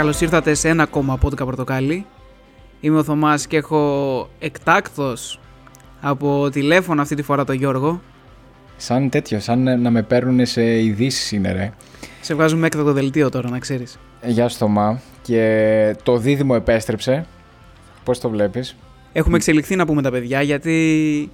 Καλώς 0.00 0.20
ήρθατε 0.20 0.54
σε 0.54 0.68
ένα 0.68 0.82
ακόμα 0.82 1.16
πόντικα 1.16 1.44
πορτοκάλι. 1.44 2.06
Είμαι 2.80 2.98
ο 2.98 3.02
Θωμάς 3.02 3.46
και 3.46 3.56
έχω 3.56 4.28
εκτάκτος 4.38 5.40
από 6.00 6.48
τηλέφωνο 6.50 7.02
αυτή 7.02 7.14
τη 7.14 7.22
φορά 7.22 7.44
τον 7.44 7.54
Γιώργο. 7.54 8.00
Σαν 8.76 9.08
τέτοιο, 9.08 9.40
σαν 9.40 9.80
να 9.80 9.90
με 9.90 10.02
παίρνουν 10.02 10.46
σε 10.46 10.82
ειδήσεις 10.82 11.32
είναι 11.32 11.52
ρε. 11.52 11.72
Σε 12.20 12.34
βγάζουμε 12.34 12.66
έκτακτο 12.66 12.92
δελτίο 12.92 13.28
τώρα, 13.28 13.50
να 13.50 13.58
ξέρεις. 13.58 13.98
Ε, 14.20 14.30
Γεια 14.30 14.48
σου 14.48 14.56
Θωμά. 14.56 15.00
Και 15.22 15.96
το 16.02 16.16
δίδυμο 16.16 16.54
επέστρεψε. 16.56 17.26
Πώς 18.04 18.20
το 18.20 18.30
βλέπεις; 18.30 18.76
Έχουμε 19.12 19.36
εξελιχθεί 19.36 19.76
να 19.76 19.86
πούμε 19.86 20.02
τα 20.02 20.10
παιδιά 20.10 20.42
γιατί 20.42 21.30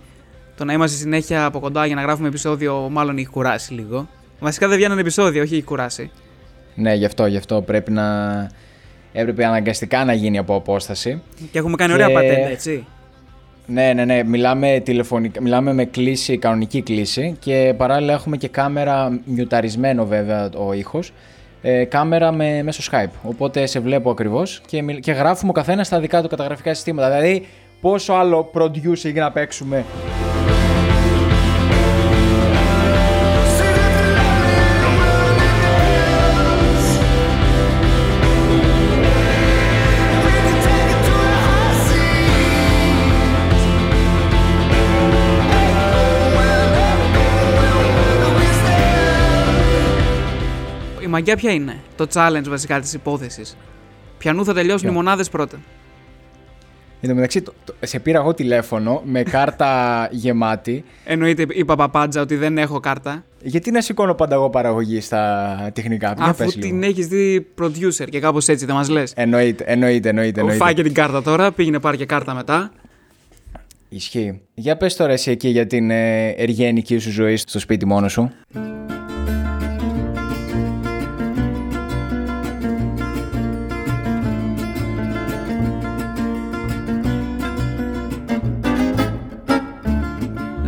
το 0.57 0.65
να 0.65 0.73
είμαστε 0.73 0.97
συνέχεια 0.97 1.45
από 1.45 1.61
κοντά 1.61 1.87
για 1.87 1.95
να 1.95 2.03
γράφουμε 2.03 2.29
επεισόδιο 2.29 2.89
μάλλον 2.91 3.17
έχει 3.17 3.29
κουράσει 3.29 3.73
λίγο. 3.73 4.09
Βασικά 4.41 4.69
δεν 4.69 4.77
βγαίνουν 4.77 4.99
επεισόδιο, 4.99 5.43
όχι 5.43 5.55
έχει 5.55 5.65
κουράσει. 5.65 6.11
Ναι, 6.77 6.95
γι' 6.95 7.05
αυτό, 7.05 7.27
γι' 7.27 7.37
αυτό 7.37 7.63
πρέπει 7.63 7.91
να... 7.91 8.05
Έπρεπε 9.13 9.45
αναγκαστικά 9.45 10.05
να 10.05 10.13
γίνει 10.13 10.39
από 10.39 10.55
απόσταση. 10.55 11.23
Και 11.53 11.59
έχουμε 11.59 11.77
κάνει 11.77 11.93
Και- 11.95 12.03
ωραία 12.03 12.15
πατέντα, 12.15 12.49
έτσι. 12.49 12.87
Ναι, 13.67 13.93
ναι, 13.93 14.05
ναι. 14.05 14.23
Μιλάμε, 14.25 14.81
τηλεφωνικά, 14.85 15.43
μιλάμε 15.43 15.73
με 15.73 15.85
κλίση, 15.85 16.39
κανονική 16.39 16.83
κλίση 16.83 17.37
και 17.39 17.75
παράλληλα 17.77 18.13
έχουμε 18.13 18.37
και 18.37 18.49
κάμερα, 18.49 19.21
μιουταρισμένο 19.25 20.07
βέβαια 20.07 20.51
ο 20.57 20.73
ήχος, 20.73 21.13
ε, 21.63 21.85
κάμερα 21.85 22.33
με, 22.33 22.63
μέσω 22.63 22.83
Skype. 22.93 23.11
Οπότε 23.23 23.67
σε 23.67 23.81
βλέπω 23.81 24.11
ακριβώς 24.11 24.61
και, 24.67 24.83
μιλ- 24.83 25.01
και 25.01 25.13
γράφουμε 25.13 25.51
ο 25.51 25.55
καθένας 25.55 25.87
στα 25.87 26.01
δικά 26.01 26.23
του 26.23 26.29
καταγραφικά 26.29 26.75
συστήματα. 26.75 27.09
Δηλαδή, 27.09 27.47
πόσο 27.81 28.13
άλλο 28.13 28.51
producer 28.55 29.11
για 29.13 29.23
να 29.23 29.33
παίξουμε. 29.33 29.85
Μαγιά 51.17 51.37
ποια 51.37 51.53
είναι, 51.53 51.77
το 51.97 52.07
challenge 52.13 52.49
βασικά 52.49 52.81
της 52.81 52.93
υπόθεσης. 52.93 53.57
Πιανού 54.19 54.45
θα 54.45 54.55
τελειώσουν 54.55 54.81
Ποιο; 54.81 54.91
οι 54.91 54.95
μονάδες 54.95 55.29
πρώτα. 55.29 55.57
Εν 57.01 57.09
τω 57.09 57.15
μεταξύ, 57.15 57.43
το- 57.43 57.53
το- 57.65 57.75
σε 57.81 57.99
πήρα 57.99 58.19
εγώ 58.19 58.35
τηλέφωνο 58.35 59.03
με 59.05 59.23
κάρτα 59.23 59.71
γεμάτη. 60.23 60.85
Εννοείται, 61.05 61.47
είπα 61.49 61.77
παπάντζα 61.77 62.21
ότι 62.21 62.37
δεν 62.37 62.59
έχω 62.59 62.81
κάρτα. 62.81 63.25
Γιατί 63.43 63.71
να 63.71 63.81
σηκώνω 63.81 64.15
πάντα 64.15 64.35
εγώ 64.35 64.51
παραγωγή 64.51 65.01
στα 65.01 65.57
τεχνικά; 65.75 66.15
Για 66.17 66.25
αφού 66.25 66.45
πες 66.45 66.53
την 66.55 66.63
λίγο. 66.75 66.87
έχεις 66.87 67.07
δει 67.09 67.47
producer 67.61 68.09
και 68.11 68.21
κάπως 68.21 68.49
έτσι 68.49 68.67
δεν 68.67 68.75
μας 68.75 68.89
λες. 68.89 69.13
Εννοείται, 69.17 69.65
εννοείται, 69.67 70.09
εννοείται. 70.09 70.41
εννοείται. 70.41 70.65
Φάει 70.65 70.75
και 70.75 70.83
την 70.83 70.95
κάρτα 70.95 71.23
τώρα, 71.23 71.53
πήγαινε 71.53 71.81
πάρει 71.81 71.97
και 71.97 72.07
κάρτα 72.07 72.35
μετά. 72.35 72.73
Ισχύει. 73.89 74.41
Για 74.55 74.77
πες 74.77 74.97
τώρα 74.97 75.13
εσύ 75.13 75.31
εκεί 75.31 75.49
για 75.49 75.67
την 75.67 75.91
ε, 75.91 76.29
εργένική 76.29 76.99
σου 76.99 77.11
ζωή 77.11 77.37
στο 77.37 77.59
σπίτι 77.59 77.87
μόνος 77.87 78.13
σου. 78.13 78.31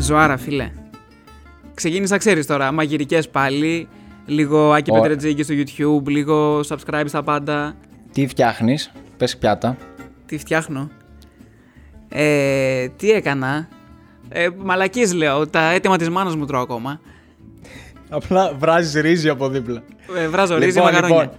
Ζωάρα, 0.08 0.36
φίλε. 0.36 0.70
Ξεκίνησα, 1.74 2.16
ξέρεις 2.16 2.46
τώρα, 2.46 2.72
μαγειρικές 2.72 3.28
πάλι. 3.28 3.88
Λίγο 4.26 4.72
Άκη 4.72 4.90
Ω. 4.90 4.94
Πετρετζίκη 4.94 5.42
στο 5.42 5.54
YouTube, 5.54 6.08
λίγο 6.08 6.60
subscribe 6.60 7.04
στα 7.06 7.22
πάντα. 7.22 7.76
Τι 8.12 8.26
φτιάχνεις, 8.26 8.92
πες 9.16 9.36
πιάτα. 9.36 9.76
Τι 10.26 10.38
φτιάχνω; 10.38 10.90
Ε, 12.08 12.88
τι 12.88 13.10
έκανα; 13.10 13.68
Ε, 14.28 14.48
μαλακής 14.56 15.14
λέω, 15.14 15.46
τα 15.46 15.70
έτοιμα 15.72 15.96
της 15.96 16.08
μάνας 16.10 16.36
μου 16.36 16.44
τρώω 16.44 16.62
ακόμα. 16.62 17.00
Απλά 18.08 18.54
βράζεις 18.58 19.00
ρύζι 19.00 19.28
από 19.28 19.48
δίπλα. 19.48 19.82
Ε, 20.18 20.28
βράζω 20.28 20.58
ρύζι, 20.58 20.80
μαγαρόνια. 20.80 21.16
λοιπόν, 21.16 21.36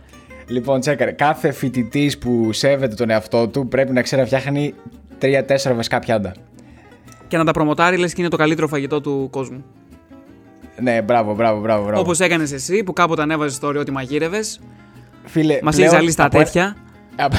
λοιπόν, 0.47 0.79
τσέκαρε. 0.79 1.11
Κάθε 1.11 1.51
φοιτητής 1.51 2.17
που 2.17 2.53
σέβεται 2.53 2.95
τον 2.95 3.09
εαυτό 3.09 3.47
του 3.47 3.67
πρέπει 3.67 3.91
να 3.91 4.01
ξέρει 4.01 4.21
να 4.21 4.27
φτιάχνει 4.27 4.73
3-4 5.21 5.75
βασικά 5.75 5.99
πιάτα. 5.99 6.33
Και 7.29 7.37
να 7.37 7.43
τα 7.45 7.51
προμοτάρει 7.51 7.97
λες 7.97 8.13
και 8.13 8.21
είναι 8.21 8.29
το 8.29 8.37
καλύτερο 8.37 8.67
φαγητό 8.67 9.01
του 9.01 9.27
κόσμου. 9.31 9.63
Ναι, 10.81 11.01
μπράβο, 11.01 11.35
μπράβο, 11.35 11.59
μπράβο. 11.61 11.83
μπράβο. 11.85 11.99
Όπως 12.01 12.19
έκανες 12.19 12.51
εσύ 12.51 12.83
που 12.83 12.93
κάποτε 12.93 13.21
ανέβαζες 13.21 13.59
story 13.61 13.75
ότι 13.79 13.91
μαγείρευες. 13.91 14.59
Φίλε, 15.25 15.59
Μας 15.61 15.75
πλέον 15.75 15.87
έχεις 15.89 15.99
ζαλίσει 15.99 16.17
τα 16.17 16.25
από- 16.25 16.37
τέτοια. 16.37 16.75
Από, 17.15 17.35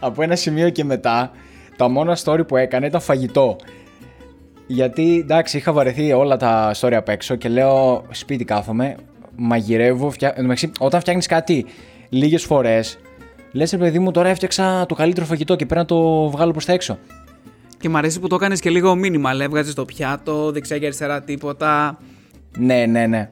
από 0.00 0.22
ένα 0.22 0.36
σημείο 0.36 0.70
και 0.70 0.84
μετά, 0.84 1.30
τα 1.76 1.88
μόνα 1.88 2.16
story 2.24 2.46
που 2.46 2.56
έκανε 2.56 2.86
ήταν 2.86 3.00
φαγητό. 3.00 3.56
Γιατί 4.66 5.18
εντάξει, 5.18 5.56
είχα 5.56 5.72
βαρεθεί 5.72 6.12
όλα 6.12 6.36
τα 6.36 6.74
story 6.80 6.92
απ' 6.92 7.08
έξω 7.08 7.34
και 7.34 7.48
λέω 7.48 8.04
σπίτι 8.10 8.44
κάθομαι, 8.44 8.96
μαγειρεύω. 9.36 10.10
Φτιά... 10.10 10.28
εν 10.28 10.34
τω 10.34 10.42
μεταξύ, 10.42 10.70
όταν 10.78 11.00
φτιάχνεις 11.00 11.26
κάτι 11.26 11.66
λίγες 12.08 12.44
φορές, 12.44 12.98
λες 13.52 13.70
ρε 13.70 13.76
παιδί 13.76 13.98
μου, 13.98 14.10
τώρα 14.10 14.28
έφτιαξα 14.28 14.86
το 14.86 14.94
καλύτερο 14.94 15.26
φαγητό 15.26 15.56
και 15.56 15.66
πρέπει 15.66 15.80
να 15.80 15.86
το 15.86 16.30
βγάλω 16.30 16.52
προς 16.52 16.64
τα 16.64 16.72
έξω. 16.72 16.98
Και 17.86 17.92
μ' 17.92 17.96
αρέσει 17.96 18.20
που 18.20 18.26
το 18.26 18.34
έκανες 18.34 18.60
και 18.60 18.70
λίγο 18.70 18.92
minimal. 18.92 19.40
Έβγαζες 19.40 19.74
το 19.74 19.84
πιάτο, 19.84 20.52
δεξιά 20.52 20.78
και 20.78 20.84
αριστερά 20.84 21.22
τίποτα. 21.22 21.98
Ναι, 22.58 22.86
ναι, 22.86 23.06
ναι. 23.06 23.30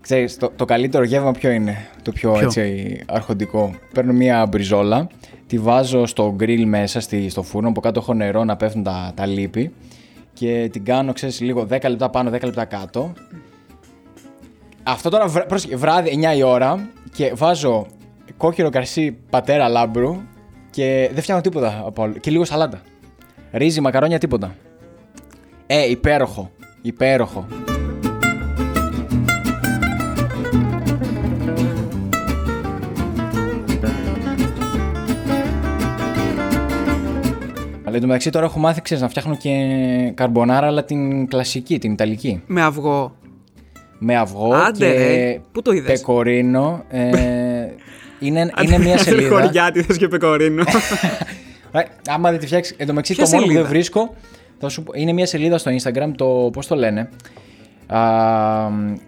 Ξέρεις, 0.00 0.36
το, 0.36 0.52
το 0.56 0.64
καλύτερο 0.64 1.04
γεύμα 1.04 1.30
ποιο 1.30 1.50
είναι, 1.50 1.88
το 2.02 2.12
πιο 2.12 2.32
Ποιο; 2.32 2.46
έτσι 2.46 3.00
αρχοντικό. 3.08 3.74
Παίρνω 3.94 4.12
μια 4.12 4.46
μπριζόλα, 4.46 5.06
τη 5.46 5.58
βάζω 5.58 6.06
στο 6.06 6.32
γκριλ 6.36 6.66
μέσα 6.66 7.00
στη, 7.00 7.28
στο 7.28 7.42
φούρνο, 7.42 7.68
από 7.68 7.80
κάτω 7.80 8.00
έχω 8.00 8.14
νερό 8.14 8.44
να 8.44 8.56
πέφτουν 8.56 8.82
τα, 8.82 9.12
τα 9.14 9.26
λίπη 9.26 9.72
και 10.32 10.68
την 10.72 10.84
κάνω, 10.84 11.12
ξέρεις, 11.12 11.40
λίγο 11.40 11.66
10 11.70 11.88
λεπτά 11.88 12.10
πάνω, 12.10 12.30
10 12.30 12.42
λεπτά 12.42 12.64
κάτω. 12.64 13.12
Αυτό 14.82 15.08
τώρα 15.08 15.26
βρά, 15.26 15.46
πρόσεχε, 15.46 15.76
βράδυ 15.76 16.20
9 16.34 16.36
η 16.36 16.42
ώρα 16.42 16.88
και 17.12 17.32
βάζω 17.34 17.86
κόκκινο 18.36 18.70
καρσί 18.70 19.16
πατέρα 19.30 19.68
λάμπρου 19.68 20.16
και 20.70 21.10
δεν 21.12 21.22
φτιάχνω 21.22 21.42
τίποτα 21.42 21.82
από 21.86 22.02
άλλο. 22.02 22.12
Και 22.12 22.30
λίγο 22.30 22.44
σαλάτα. 22.44 22.80
Ρύζι, 23.52 23.80
μακαρόνια, 23.80 24.18
τίποτα. 24.18 24.54
Ε, 25.66 25.90
υπέροχο. 25.90 26.50
Υπέροχο. 26.82 27.46
Αλλά 37.84 37.96
εν 37.96 38.00
τω 38.00 38.06
μεταξύ 38.06 38.30
τώρα 38.30 38.46
έχω 38.46 38.58
μάθει 38.58 38.82
ξέρεις, 38.82 39.02
να 39.02 39.08
φτιάχνω 39.08 39.36
και 39.36 39.50
καρμπονάρα, 40.14 40.66
αλλά 40.66 40.84
την 40.84 41.28
κλασική, 41.28 41.78
την 41.78 41.92
ιταλική. 41.92 42.42
Με 42.46 42.62
αυγό. 42.62 43.16
Με 43.98 44.16
αυγό 44.16 44.54
Άντε, 44.54 44.86
και 44.86 44.92
ρε. 44.92 45.40
Πού 45.52 45.62
το 45.62 45.72
είδες; 45.72 45.98
πεκορίνο. 45.98 46.84
Ε, 46.88 47.10
είναι, 48.26 48.50
είναι 48.64 48.78
μια 48.78 48.98
σελίδα. 49.04 49.40
Χωριάτι 49.40 49.82
θες 49.82 49.96
και 49.96 50.08
πεκορίνο. 50.08 50.64
Ε, 51.72 51.80
άμα 52.08 52.30
δεν 52.30 52.38
τη 52.40 52.46
φτιάξεις. 52.46 52.74
Εν 52.78 52.86
τω 52.86 52.92
μεταξύ, 52.92 53.14
Ποια 53.14 53.24
το 53.24 53.30
μόνο 53.30 53.42
που 53.42 53.46
σελίδα; 53.48 53.64
δεν 53.64 53.72
βρίσκω. 53.72 54.14
Θα 54.58 54.68
σου 54.68 54.82
πω, 54.82 54.92
είναι 54.94 55.12
μια 55.12 55.26
σελίδα 55.26 55.58
στο 55.58 55.70
Instagram, 55.82 56.10
το 56.16 56.50
πώς 56.52 56.66
το 56.66 56.74
λένε. 56.74 57.08
Α, 57.86 58.00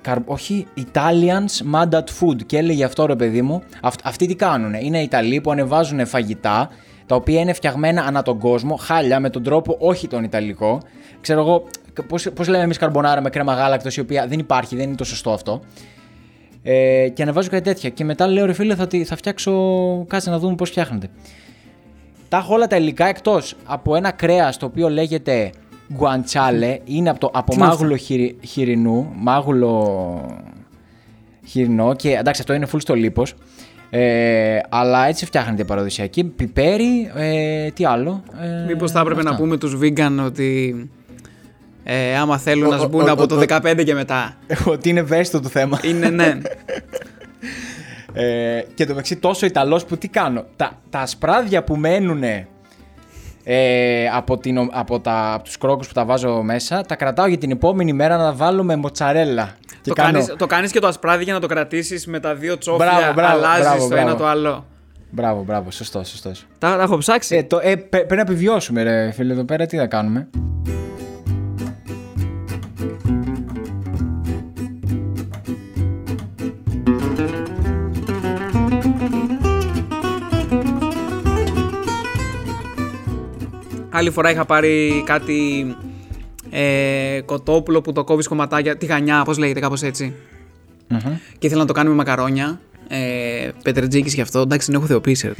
καρ- 0.00 0.22
όχι, 0.30 0.66
Italians 0.76 1.74
Mad 1.74 1.88
at 1.90 1.98
Food. 1.98 2.42
Και 2.46 2.56
έλεγε 2.58 2.84
αυτό 2.84 3.06
ρε 3.06 3.16
παιδί 3.16 3.42
μου. 3.42 3.62
Αυτ- 3.82 4.00
αυτοί 4.04 4.26
τι 4.26 4.34
κάνουν. 4.34 4.74
Είναι 4.74 4.98
Ιταλοί 5.02 5.40
που 5.40 5.50
ανεβάζουν 5.50 6.06
φαγητά 6.06 6.70
τα 7.06 7.14
οποία 7.14 7.40
είναι 7.40 7.52
φτιαγμένα 7.52 8.02
ανά 8.02 8.22
τον 8.22 8.38
κόσμο, 8.38 8.76
χάλια 8.76 9.20
με 9.20 9.30
τον 9.30 9.42
τρόπο 9.42 9.76
όχι 9.78 10.08
τον 10.08 10.24
Ιταλικό. 10.24 10.80
Ξέρω 11.20 11.40
εγώ, 11.40 11.64
πώς, 12.08 12.28
πώς 12.34 12.48
λέμε 12.48 12.62
εμείς 12.64 12.78
καρμπονάρα 12.78 13.20
με 13.20 13.30
κρέμα 13.30 13.54
γάλακτος, 13.54 13.96
η 13.96 14.00
οποία 14.00 14.26
δεν 14.26 14.38
υπάρχει, 14.38 14.76
δεν 14.76 14.86
είναι 14.86 14.96
το 14.96 15.04
σωστό 15.04 15.30
αυτό. 15.32 15.60
Ε, 16.62 17.08
και 17.14 17.22
ανεβάζω 17.22 17.48
κάτι 17.50 17.62
τέτοια. 17.62 17.90
Και 17.90 18.04
μετά 18.04 18.26
λέω 18.26 18.46
ρε 18.46 18.52
φίλε, 18.52 18.74
θα, 18.74 18.86
τη- 18.86 19.04
θα 19.04 19.16
φτιάξω. 19.16 19.52
Κάτσε 20.08 20.30
να 20.30 20.38
δούμε 20.38 20.54
πώς 20.54 20.68
φτιάχνεται. 20.70 21.08
Τα 22.30 22.36
έχω 22.36 22.54
όλα 22.54 22.66
τα 22.66 22.76
υλικά 22.76 23.06
εκτός 23.06 23.54
από 23.64 23.96
ένα 23.96 24.10
κρέας 24.10 24.56
το 24.56 24.66
οποίο 24.66 24.88
λέγεται 24.88 25.50
γκουαντσάλε. 25.94 26.78
Είναι 26.84 27.10
από, 27.10 27.18
το, 27.20 27.30
από 27.34 27.50
Τι 27.50 27.56
είναι 27.56 27.66
μάγουλο 27.66 27.96
χειρι, 27.96 28.36
χοιρινού. 28.46 29.12
Μάγουλο 29.16 30.40
χοιρινό. 31.46 31.94
Και 31.94 32.10
εντάξει, 32.10 32.40
αυτό 32.40 32.52
είναι 32.52 32.66
full 32.72 32.80
στο 32.80 32.94
λίπος. 32.94 33.34
Ε, 33.90 34.58
αλλά 34.68 35.06
έτσι 35.06 35.24
φτιάχνεται 35.26 35.62
η 35.62 35.64
παραδοσιακή. 35.64 36.24
Πιπέρι, 36.24 37.10
ε, 37.14 37.70
τι 37.70 37.84
άλλο; 37.84 38.22
Ε, 38.40 38.64
Μήπως 38.66 38.90
θα 38.90 39.00
έπρεπε 39.00 39.20
αυτά. 39.20 39.30
να 39.30 39.36
πούμε 39.36 39.56
τους 39.56 39.78
vegan 39.82 40.18
ότι 40.24 40.74
ε, 41.84 42.16
άμα 42.16 42.38
θέλουν 42.38 42.68
να 42.68 42.76
Ο- 42.76 42.78
σμπούν 42.78 43.08
ο- 43.08 43.12
από 43.12 43.22
ο- 43.22 43.26
το 43.26 43.34
ο- 43.36 43.38
15 43.48 43.82
και 43.84 43.94
μετά. 43.94 44.36
Ότι 44.72 44.88
είναι 44.88 45.00
ευαίσθητο 45.00 45.40
το 45.40 45.48
θέμα. 45.48 45.78
Είναι 45.82 46.08
ναι. 46.08 46.38
Ε, 48.24 48.64
και 48.74 48.84
το 48.84 48.90
μεταξύ 48.90 49.16
τόσο 49.16 49.46
Ιταλός 49.46 49.84
που 49.84 49.96
τι 49.98 50.08
κάνω. 50.08 50.44
Τα, 50.56 50.70
τα 50.90 51.06
σπράδια 51.06 51.64
που 51.64 51.76
μένουν 51.76 52.22
ε, 53.44 54.08
από, 54.14 54.38
την, 54.38 54.58
ο- 54.58 54.68
από, 54.72 55.00
τα, 55.00 55.32
από 55.34 55.44
τους 55.44 55.58
κρόκους 55.58 55.86
που 55.88 55.92
τα 55.94 56.04
βάζω 56.04 56.42
μέσα, 56.42 56.80
τα 56.82 56.94
κρατάω 56.96 57.26
για 57.26 57.38
την 57.38 57.50
επόμενη 57.50 57.92
μέρα 57.92 58.16
να 58.16 58.32
βάλω 58.32 58.62
με 58.62 58.76
μοτσαρέλα. 58.76 59.50
Και 59.82 59.88
το, 59.88 59.94
κάνω- 59.94 60.12
κάνεις, 60.12 60.34
το 60.38 60.46
κάνεις 60.46 60.72
και 60.72 60.78
το 60.80 60.86
ασπράδι 60.86 61.24
για 61.24 61.32
να 61.32 61.40
το 61.40 61.46
κρατήσεις 61.46 62.06
με 62.06 62.20
τα 62.20 62.34
δύο 62.34 62.58
τσόφια, 62.58 62.86
Μπράβο, 62.98 63.12
μπράβο, 63.12 63.32
αλλάζεις 63.36 63.64
μπράβο, 63.64 63.88
το 63.88 63.94
ένα 63.94 64.04
μπράβο. 64.04 64.18
το 64.18 64.26
άλλο. 64.26 64.64
Μπράβο, 65.10 65.42
μπράβο. 65.42 65.70
Σωστό, 65.70 66.04
σωστό. 66.04 66.30
Τα, 66.58 66.76
τα 66.76 66.82
έχω 66.82 66.98
ψάξει. 66.98 67.36
Ε, 67.36 67.42
το, 67.42 67.58
ε, 67.62 67.76
πε- 67.76 67.88
πρέπει 67.88 68.14
να 68.14 68.20
επιβιώσουμε, 68.20 68.82
ρε 68.82 69.10
φίλε, 69.10 69.32
εδώ 69.32 69.44
πέρα 69.44 69.66
τι 69.66 69.76
θα 69.76 69.86
κάνουμε; 69.86 70.28
Άλλη 84.00 84.10
φορά 84.10 84.30
είχα 84.30 84.44
πάρει 84.44 85.02
κάτι 85.06 85.66
ε, 86.50 87.20
κοτόπουλο 87.24 87.80
που 87.80 87.92
το 87.92 88.04
κόβεις 88.04 88.28
κομματάκια. 88.28 88.76
Τηγανιά, 88.76 89.22
πώς 89.24 89.38
λέγεται, 89.38 89.60
κάπως 89.60 89.82
έτσι. 89.82 90.14
Μμμ. 90.88 90.98
Και 91.38 91.46
ήθελα 91.46 91.60
να 91.60 91.66
το 91.66 91.72
κάνει 91.72 91.88
με 91.88 91.94
μακαρόνια. 91.94 92.60
Ε, 92.88 93.48
Πετρετζίκης 93.62 94.14
και 94.14 94.20
αυτό. 94.20 94.40
Εντάξει, 94.40 94.66
την 94.66 94.74
έχω 94.76 94.86
θεοποίησει. 94.86 95.26
ρε. 95.26 95.34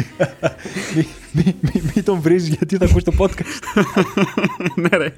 μη, 0.94 1.06
μη, 1.32 1.54
μη, 1.60 1.82
μη 1.94 2.02
τον 2.02 2.20
βρεις 2.20 2.48
γιατί 2.48 2.76
θα 2.76 2.84
ακούσει 2.84 3.04
το 3.04 3.12
podcast. 3.18 3.82
ναι, 4.90 4.96
ρε. 4.96 5.12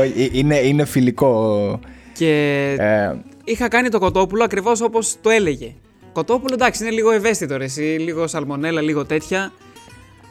Όχι, 0.00 0.22
ε, 0.22 0.28
είναι, 0.38 0.56
είναι 0.58 0.84
φιλικό. 0.84 1.80
Και 2.12 2.30
Ε, 2.78 3.12
είχα 3.44 3.68
κάνει 3.68 3.88
το 3.88 3.98
κοτόπουλο 3.98 4.44
ακριβώς 4.44 4.80
όπως 4.80 5.16
το 5.20 5.30
έλεγε. 5.30 5.74
Κοτόπουλο 6.12 6.54
εντάξει, 6.54 6.82
είναι 6.82 6.92
λίγο 6.92 7.10
ευαίσθητο 7.10 7.56
ρε, 7.56 7.64
εσύ, 7.64 7.80
λίγο 7.80 8.26
σαλμονέλα, 8.26 8.80
λίγο 8.80 9.04
τέτοια. 9.04 9.52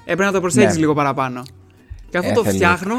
Έπρεπε 0.01 0.24
να 0.24 0.31
το 0.31 0.40
προσέξεις 0.42 0.74
Ναι. 0.74 0.80
λίγο 0.80 0.94
παραπάνω. 0.94 1.44
Και 2.09 2.18
αφού 2.18 2.30
Ε, 2.30 2.31
το 2.33 2.44
θέλει. 2.44 2.56
φτιάχνω, 2.56 2.95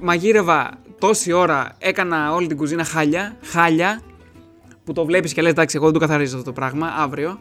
μαγείρευα 0.00 0.70
τόση 0.98 1.32
ώρα, 1.32 1.74
έκανα 1.78 2.32
όλη 2.34 2.46
την 2.46 2.56
κουζίνα 2.56 2.84
χάλια, 2.84 3.36
χάλια, 3.42 4.00
που 4.84 4.92
το 4.92 5.04
βλέπεις 5.04 5.32
και 5.32 5.42
λες 5.42 5.50
εντάξει, 5.50 5.76
εγώ 5.76 5.84
δεν 5.84 5.94
το 5.94 6.00
καθαρίζω 6.00 6.32
αυτό 6.36 6.46
το 6.48 6.52
πράγμα 6.52 6.86
αύριο. 6.98 7.38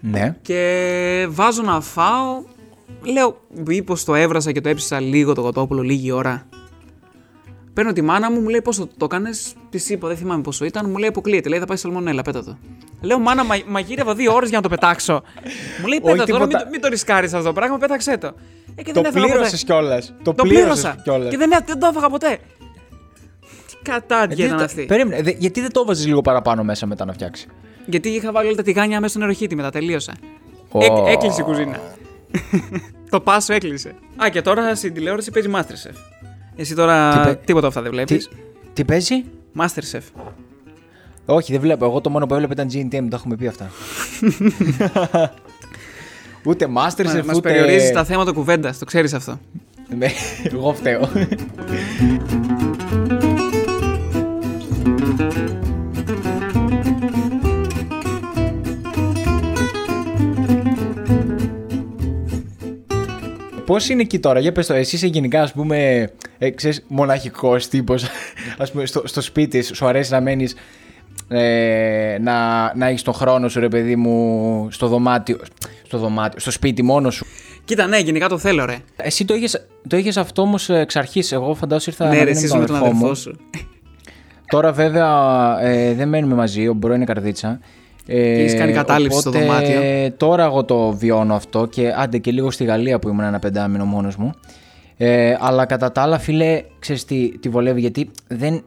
ναι. 0.00 0.36
Και 0.42 1.26
βάζω 1.30 1.62
να 1.62 1.80
φάω. 1.80 2.42
Λέω, 3.02 3.40
μήπως 3.66 4.04
το 4.04 4.14
έβρασα 4.14 4.52
και 4.52 4.60
το 4.60 4.68
έψησα 4.68 5.00
λίγο 5.00 5.32
το 5.34 5.42
κοτόπουλο, 5.42 5.82
λίγη 5.82 6.10
ώρα. 6.10 6.46
Παίρνω 7.78 7.92
τη 7.92 8.02
μάνα 8.02 8.30
μου, 8.30 8.40
μου 8.40 8.48
λέει 8.48 8.62
πόσο 8.62 8.88
το 8.96 9.04
έκανες; 9.04 9.54
Της 9.70 9.90
είπα, 9.90 10.08
δεν 10.08 10.16
θυμάμαι 10.16 10.42
πόσο 10.42 10.64
ήταν. 10.64 10.90
Μου 10.90 10.96
λέει 10.96 11.08
αποκλείεται, 11.08 11.48
λέει 11.48 11.58
θα 11.58 11.64
πάει 11.64 11.76
σαλμονέλα, 11.76 12.22
πέτα 12.22 12.44
το. 12.44 12.58
Λέω, 13.00 13.18
μάνα, 13.18 13.44
μα, 13.44 13.54
μαγείρευα 13.66 14.14
δύο 14.14 14.34
ώρες 14.34 14.48
για 14.48 14.56
να 14.56 14.62
το 14.62 14.68
πετάξω. 14.68 15.22
Μου 15.80 15.86
λέει, 15.86 15.98
Όχι 16.02 16.12
πέτα 16.12 16.24
το, 16.24 16.32
τώρα 16.32 16.38
μην, 16.38 16.48
τίποτα. 16.48 16.64
το- 16.64 16.70
μην 16.70 16.80
το 16.80 16.88
ρισκάρεις 16.88 17.32
αυτό 17.32 17.46
το 17.46 17.52
πράγμα, 17.52 17.78
πέταξέ 17.78 18.16
το. 18.18 18.26
Ε, 18.74 18.82
και 18.82 18.92
Το 18.92 19.00
δεν 19.02 19.10
έφαγα 19.14 19.26
πλήρωσες 19.26 19.64
ποτέ. 19.64 19.72
κιόλας. 19.72 20.14
Το, 20.22 20.34
Το 20.34 20.42
πλήρωσα 20.42 20.64
πλήρωσα. 20.64 20.96
κιόλας. 21.02 21.30
Και 21.30 21.36
δεν, 21.36 21.50
δεν 21.66 21.78
το 21.78 21.86
έφαγα 21.86 22.08
ποτέ. 22.10 22.38
Τι 23.66 23.74
κατάντια 23.82 24.44
ήταν 24.46 24.60
αυτή. 24.60 24.84
Περίμενε, 24.84 25.22
δε- 25.22 25.34
γιατί 25.38 25.60
δεν 25.60 25.72
το 25.72 25.84
βάζεις 25.84 26.06
λίγο 26.06 26.20
παραπάνω 26.20 26.62
μέσα 26.64 26.86
μετά 26.86 27.04
να 27.04 27.12
φτιάξει; 27.12 27.46
Γιατί 27.86 28.08
είχα 28.08 28.32
βάλει 28.32 28.46
όλα 28.46 28.56
τα 28.56 28.62
τηγάνια 28.62 28.96
μέσα 29.00 29.10
στο 29.10 29.18
νεροχύτη 29.18 29.54
μετά, 29.56 29.70
τελείωσα. 29.70 30.12
Ω. 30.70 30.78
Έκ- 30.84 31.08
έκλεισε 31.08 31.40
η 31.40 31.44
κουζίνα. 31.44 31.80
το 33.10 33.20
πάσο 33.20 33.52
έκλεισε. 33.52 33.94
Α, 34.24 34.28
και 34.28 34.42
τώρα 34.42 34.74
στην 34.74 34.94
τηλεόραση 34.94 35.30
παίζει 35.30 35.50
Masterchef. 35.54 35.94
Εσύ 36.60 36.74
τώρα 36.74 37.10
Τι 37.12 37.28
παι- 37.28 37.44
τίποτα 37.44 37.66
αυτά 37.66 37.82
δεν 37.82 37.90
Τι, 37.90 37.96
βλέπεις. 37.96 38.28
τι 38.72 38.84
παίζει; 38.84 39.24
Masterchef. 39.58 40.00
Όχι, 41.26 41.52
δεν 41.52 41.60
βλέπω. 41.60 41.84
Εγώ 41.84 42.00
το 42.00 42.10
μόνο 42.10 42.26
που 42.26 42.34
έβλεπα 42.34 42.52
ήταν 42.52 42.68
GNTM, 42.72 43.06
τα 43.10 43.16
έχουμε 43.16 43.36
πει 43.36 43.46
αυτά. 43.46 43.70
ούτε 46.48 46.66
Masterchef, 46.66 47.24
Μας 47.24 47.36
ούτε... 47.36 47.40
περιορίζεις 47.40 47.90
τα 47.92 48.04
θέματα 48.04 48.32
κουβέντας, 48.32 48.78
το 48.78 48.84
ξέρεις 48.84 49.14
αυτό. 49.14 49.40
Ναι, 49.98 50.06
εγώ 50.52 50.74
φταίω. 50.74 51.08
Πώς 63.66 63.88
είναι 63.88 64.02
εκεί 64.02 64.18
τώρα, 64.18 64.40
για 64.40 64.52
πες 64.52 64.66
το, 64.66 64.74
εσύ 64.74 64.96
είσαι 64.96 65.06
γενικά 65.06 65.42
ας 65.42 65.52
πούμε, 65.52 66.10
ε, 66.38 66.50
ξέρεις, 66.50 66.84
μοναχικός 66.88 67.68
τύπος, 67.68 68.04
ας 68.58 68.70
πούμε 68.70 68.86
στο, 68.86 69.02
στο 69.04 69.20
σπίτι 69.20 69.62
σου, 69.62 69.74
σου 69.74 69.86
αρέσει 69.86 70.12
να 70.12 70.20
μένεις, 70.20 70.54
ε, 71.28 72.16
να, 72.20 72.34
να 72.74 72.86
έχεις 72.86 73.02
τον 73.02 73.14
χρόνο 73.14 73.48
σου 73.48 73.60
ρε 73.60 73.68
παιδί 73.68 73.96
μου 73.96 74.68
στο 74.70 74.86
δωμάτιο, 74.86 75.38
στο 75.86 75.98
δωμάτιο, 75.98 76.40
στο 76.40 76.50
σπίτι 76.50 76.82
μόνο 76.82 77.10
σου. 77.10 77.26
Κοίτα, 77.64 77.86
ναι, 77.86 77.98
γενικά 77.98 78.28
το 78.28 78.38
θέλω, 78.38 78.64
ρε. 78.64 78.76
Εσύ 78.96 79.24
το 79.24 79.34
είχες, 79.34 79.66
το 79.88 79.96
είχες 79.96 80.16
αυτό 80.16 80.42
όμως 80.42 80.68
εξ 80.68 80.96
αρχής, 80.96 81.32
εγώ 81.32 81.54
φαντάζομαι 81.54 81.96
ήρθα 81.98 82.04
ναι, 82.04 82.18
να 82.18 82.24
ρε, 82.24 82.30
μείνω 82.30 82.44
εσύ 82.44 82.58
με 82.58 82.66
τον 82.66 82.76
αδερφό 82.76 82.94
μου. 82.94 83.04
αδερφό 83.04 83.14
σου. 83.14 83.38
Τώρα 84.46 84.72
βέβαια 84.72 85.56
ε, 85.60 85.94
δεν 85.94 86.08
μένουμε 86.08 86.34
μαζί, 86.34 86.68
ο 86.68 86.72
Μπρο 86.74 86.94
είναι 86.94 87.04
καρδίτσα. 87.04 87.60
Ε, 88.06 88.40
έχεις 88.40 88.54
κάνει 88.54 88.72
κατάληψη 88.72 89.18
στο 89.20 89.30
οπότε, 89.30 89.44
δωμάτιο. 89.44 89.80
Τώρα 90.16 90.44
εγώ 90.44 90.64
το 90.64 90.92
βιώνω 90.92 91.34
αυτό 91.34 91.66
και 91.66 91.92
άντε 91.96 92.18
και 92.18 92.30
λίγο 92.30 92.50
στη 92.50 92.64
Γαλλία 92.64 92.98
που 92.98 93.08
ήμουν 93.08 93.24
ένα 93.24 93.38
πεντάμινο 93.38 93.84
μόνος 93.84 94.16
μου. 94.16 94.34
Ε, 95.00 95.36
αλλά 95.40 95.66
κατά 95.66 95.92
τα 95.92 96.02
άλλα 96.02 96.18
φίλε, 96.18 96.64
ξέρεις 96.78 97.04
τι, 97.04 97.38
τι 97.38 97.48
βολεύει 97.48 97.80
γιατί 97.80 98.10
δεν, 98.28 98.64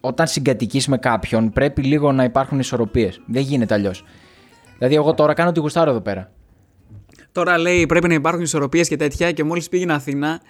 όταν 0.00 0.26
συγκατοικείς 0.26 0.88
με 0.88 0.98
κάποιον 0.98 1.52
πρέπει 1.52 1.82
λίγο 1.82 2.12
να 2.12 2.24
υπάρχουν 2.24 2.58
ισορροπίες. 2.58 3.20
Δεν 3.26 3.42
γίνεται 3.42 3.74
αλλιώς. 3.74 4.04
Δηλαδή 4.78 4.94
εγώ 4.94 5.14
τώρα 5.14 5.32
κάνω 5.34 5.52
τη 5.52 5.60
γουστάρω 5.60 5.90
εδώ 5.90 6.00
πέρα. 6.00 6.30
Τώρα 7.32 7.58
λέει 7.58 7.86
πρέπει 7.86 8.08
να 8.08 8.14
υπάρχουν 8.14 8.42
ισορροπίες 8.42 8.88
και 8.88 8.96
τέτοια 8.96 9.32
και 9.32 9.44
μόλις 9.44 9.68
πήγαινε 9.68 9.92
Αθήνα. 9.92 10.40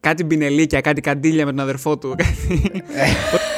Κάτι 0.00 0.24
μπινελίκια, 0.24 0.80
κάτι 0.80 1.00
καντήλια 1.00 1.44
με 1.44 1.50
τον 1.50 1.60
αδερφό 1.60 1.98
του. 1.98 2.14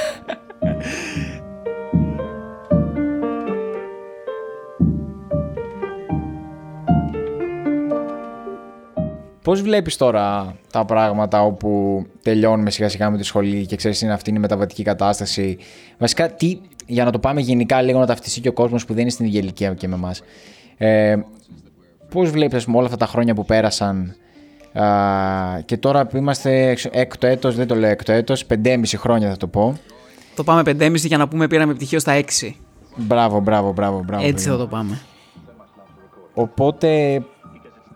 κάτι- 9.44 9.50
Πώς 9.50 9.62
βλέπεις 9.62 9.96
τώρα 9.96 10.56
τα 10.72 10.84
πράγματα 10.84 11.42
όπου 11.42 12.02
τελειώνουμε 12.22 12.70
σιγά 12.70 12.88
σιγά 12.88 13.10
με 13.10 13.16
τη 13.16 13.22
σχολή 13.22 13.66
και 13.66 13.76
ξέρεις 13.76 14.00
είναι 14.00 14.12
αυτή 14.12 14.30
είναι 14.30 14.38
η 14.38 14.42
μεταβατική 14.42 14.82
κατάσταση; 14.82 15.58
Βασικά 15.98 16.30
τι, 16.30 16.58
για 16.86 17.04
να 17.04 17.10
το 17.10 17.18
πάμε 17.18 17.40
γενικά 17.40 17.82
λίγο 17.82 17.98
να 17.98 18.06
ταυτιστεί 18.06 18.40
και 18.40 18.48
ο 18.48 18.52
κόσμος 18.52 18.84
που 18.84 18.92
δεν 18.92 19.02
είναι 19.02 19.10
στην 19.10 19.26
ίδια 19.26 19.40
ηλικία 19.40 19.74
και 19.74 19.88
με 19.88 19.94
εμάς. 19.94 20.22
Ε, 20.76 21.16
πώς 22.10 22.30
βλέπεις 22.30 22.56
ας 22.58 22.64
πούμε, 22.64 22.76
όλα 22.76 22.86
αυτά 22.86 22.98
τα 22.98 23.06
χρόνια 23.06 23.34
που 23.34 23.44
πέρασαν 23.44 24.14
α, 24.72 25.60
και 25.64 25.76
τώρα 25.76 26.06
που 26.06 26.16
είμαστε 26.16 26.68
εξ- 26.68 26.88
έκτο 26.92 27.26
έτος, 27.26 27.54
δεν 27.54 27.66
το 27.66 27.74
λέω 27.74 27.90
έκτο 27.90 28.12
έτος, 28.12 28.44
πεντέμιση 28.46 28.96
χρόνια 28.96 29.30
θα 29.30 29.36
το 29.36 29.46
πω. 29.46 29.78
το 30.34 30.44
πάμε 30.44 30.62
5,5 30.78 30.94
για 31.06 31.18
να 31.18 31.28
πούμε 31.28 31.46
πήραμε 31.46 31.74
πτυχίο 31.74 31.98
στα 31.98 32.12
6. 32.14 32.22
Μπράβο, 32.96 33.40
μπράβο, 33.40 33.72
μπράβο, 33.72 34.02
μπράβο. 34.04 34.22
Έτσι 34.24 34.32
παιδί. 34.44 34.56
θα 34.56 34.62
το 34.62 34.66
πάμε. 34.66 35.00
Οπότε, 36.34 37.22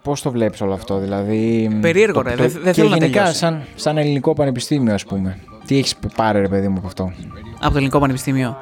πώς 0.09 0.23
το 0.23 0.31
βλέπεις 0.31 0.61
όλο 0.61 0.73
αυτό, 0.73 0.99
δηλαδή. 0.99 1.69
Περίεργο, 1.81 2.23
το- 2.23 2.29
ρε, 2.29 2.35
το- 2.35 2.43
δεν- 2.43 2.51
δεν 2.53 2.63
και 2.63 2.73
θέλω 2.73 2.89
να 2.89 2.97
γενικά, 2.97 3.19
τελειώσει. 3.19 3.39
σαν, 3.39 3.63
σαν 3.75 3.99
ελληνικό 3.99 4.33
πανεπιστήμιο, 4.33 4.95
ας 4.95 5.05
πούμε. 5.05 5.39
Τι 5.67 5.79
έχεις 5.79 5.95
πάρει, 6.17 6.41
ρε 6.41 6.49
παιδί 6.49 6.69
μου, 6.69 6.79
από 6.79 6.87
αυτό; 6.87 7.13
Από 7.61 7.71
το 7.71 7.77
ελληνικό 7.77 7.99
πανεπιστήμιο. 7.99 8.57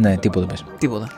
Ναι, 0.00 0.16
τίποτα 0.16 0.46
πες. 0.46 0.64
Τίποτα. 0.78 1.08